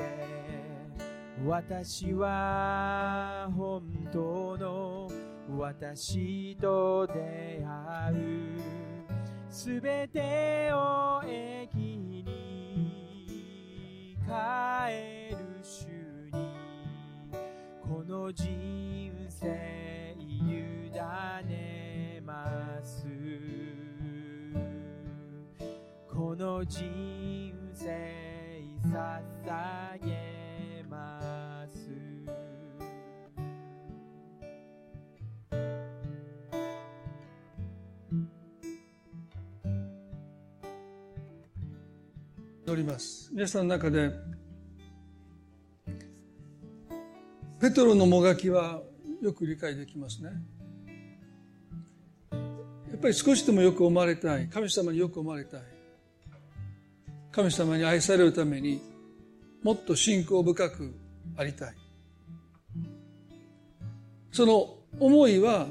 [1.45, 5.11] 私は本当の。
[5.59, 8.17] 私と出会う。
[9.51, 12.25] すべてを駅に。
[14.25, 15.87] 帰る主
[16.33, 16.65] に。
[17.83, 18.47] この人
[19.29, 19.94] 生
[21.03, 23.07] ねます。
[26.09, 31.91] この人生捧げます。
[42.67, 43.31] 乗ります。
[43.33, 44.11] 皆さんの中で
[47.61, 48.83] ペトロのもがきは
[49.21, 50.31] よく理解できますね。
[52.95, 54.49] やっぱり少しでもよく思われたい。
[54.49, 55.61] 神様によく思われたい。
[57.33, 58.81] 神様に愛されるために
[59.65, 60.95] もっと信仰深く
[61.37, 61.75] ありたい。
[64.31, 65.67] その思いは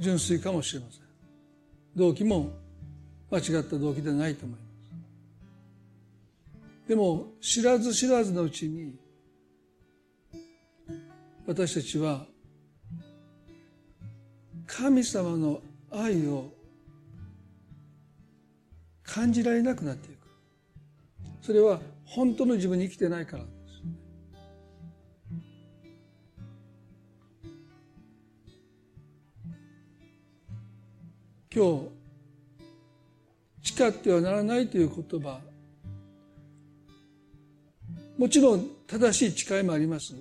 [0.00, 1.02] 純粋かもしれません。
[1.94, 2.50] 動機も
[3.30, 4.66] 間違った動機ではないと思いま
[6.84, 6.88] す。
[6.88, 8.96] でも知らず知らずのうちに
[11.46, 12.26] 私たちは
[14.66, 16.52] 神様の愛を
[19.02, 20.18] 感じられなくなっていく
[21.42, 23.54] それは本当の自分に生きてないからです
[31.52, 31.88] 今
[33.62, 35.40] 日誓ってはならないという言葉
[38.20, 40.14] もちろん正しい誓いもあります。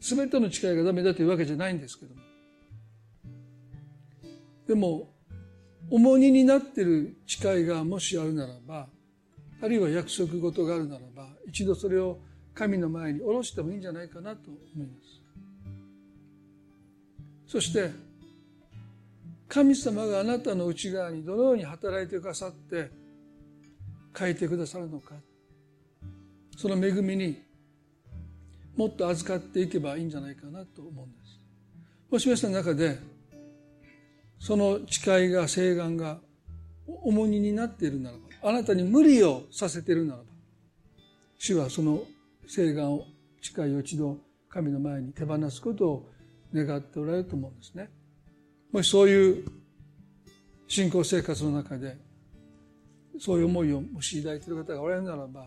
[0.00, 2.19] 全ての誓いがダメだというわけじゃないんですけども。
[4.70, 5.08] でも、
[5.90, 8.86] 重荷になってる誓いがもしあるならば、
[9.60, 12.20] あるいは約束事があるならば、一度それを
[12.54, 14.94] 神の前に下ろしてもいいんじゃないかなと思いま
[17.48, 17.50] す。
[17.50, 17.90] そして、
[19.48, 22.92] 神様があなたの内側にどのように働いてくださって
[24.16, 25.16] 書いてくださるのか。
[26.56, 27.42] その恵みに
[28.76, 31.40] もっと預かっていけばいいんじゃないかなと思うんです。
[32.08, 33.10] もし皆さんの中で
[34.40, 36.18] その誓いが誓願が
[37.04, 40.24] 重荷になっているならばあなたに無理をさせているならば
[41.38, 42.02] 主はその
[42.48, 43.04] 誓願を
[43.40, 44.16] 誓いを一度
[44.48, 46.08] 神の前に手放すことを
[46.52, 47.88] 願っておられると思うんですね。
[48.72, 49.44] もしそういう
[50.66, 51.96] 信仰生活の中で
[53.18, 55.46] そういう思いをもし抱いている方がおられるならば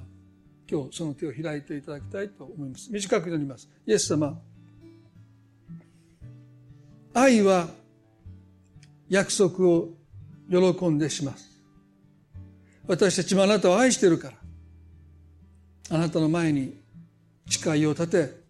[0.69, 2.91] 今日その手を開いていただきたいと思います。
[2.91, 3.69] 短くなります。
[3.85, 4.39] イエス様。
[7.13, 7.67] 愛は
[9.09, 9.89] 約束を
[10.49, 11.49] 喜んでします。
[12.87, 16.81] 私たちもあなたを愛してるから、あなたの前に
[17.49, 18.43] 誓いを立て、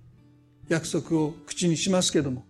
[0.69, 2.45] 約束を口にしますけども、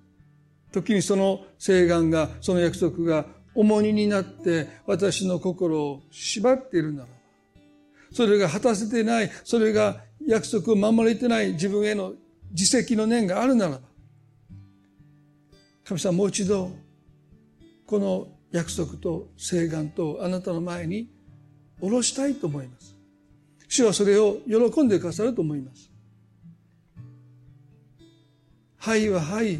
[0.72, 3.26] 時にその誓願が、その約束が
[3.56, 7.14] 重荷になって私の心を縛っているならば。
[8.12, 12.14] それが果たせてない、それが約束を守れてない自分への
[12.52, 13.82] 自責の念があるならば、
[15.84, 16.72] 神様もう一度、
[17.86, 21.10] この約束と誓願とあなたの前に
[21.80, 22.96] 下ろしたいと思います。
[23.68, 25.92] 主はそれを喜んでくださると思います。
[28.78, 29.60] はいははい、い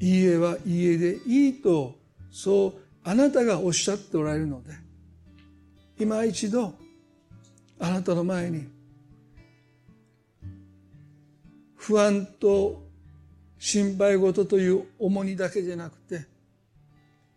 [0.00, 1.94] いえはいいえでいいと、
[2.30, 2.74] そう
[3.04, 4.72] あなたがおっしゃっておられるので、
[6.00, 6.74] 今一度
[7.78, 8.66] あなたの前に
[11.76, 12.82] 不安と
[13.58, 16.03] 心配事という重荷だけじゃなくて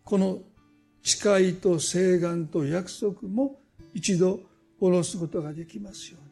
[0.08, 0.38] この
[1.02, 3.60] 誓いと誓願と約束も
[3.92, 4.40] 一度
[4.80, 6.30] 下ろすことができますように。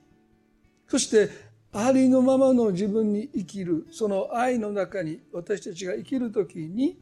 [0.89, 1.29] そして
[1.74, 6.97] ありのままの自分に生きるその愛の中に私たちが生きる時に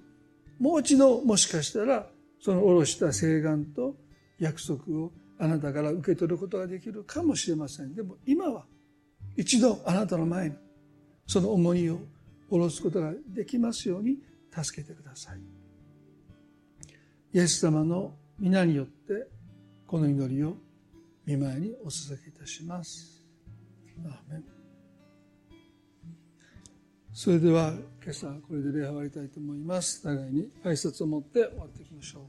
[0.58, 2.08] もう一度もしかしたら
[2.40, 3.94] その下ろした誓願と
[4.40, 7.94] 約束をあなたから受け取ることができるかもしれません。
[7.94, 8.66] でも今は
[9.36, 10.56] 一度あなたの前に
[11.28, 12.00] その重荷を
[12.50, 14.18] 下ろすことができますように
[14.50, 15.53] 助けてください。
[17.34, 19.26] イエス様の皆によって
[19.88, 20.54] この祈りを
[21.26, 23.26] 見舞いにお捧げいたします。
[27.12, 27.72] それでは
[28.04, 30.00] 今朝これで礼拝終わりたいと思います。
[30.04, 32.22] 互いに挨拶を持って終わっていきましょう。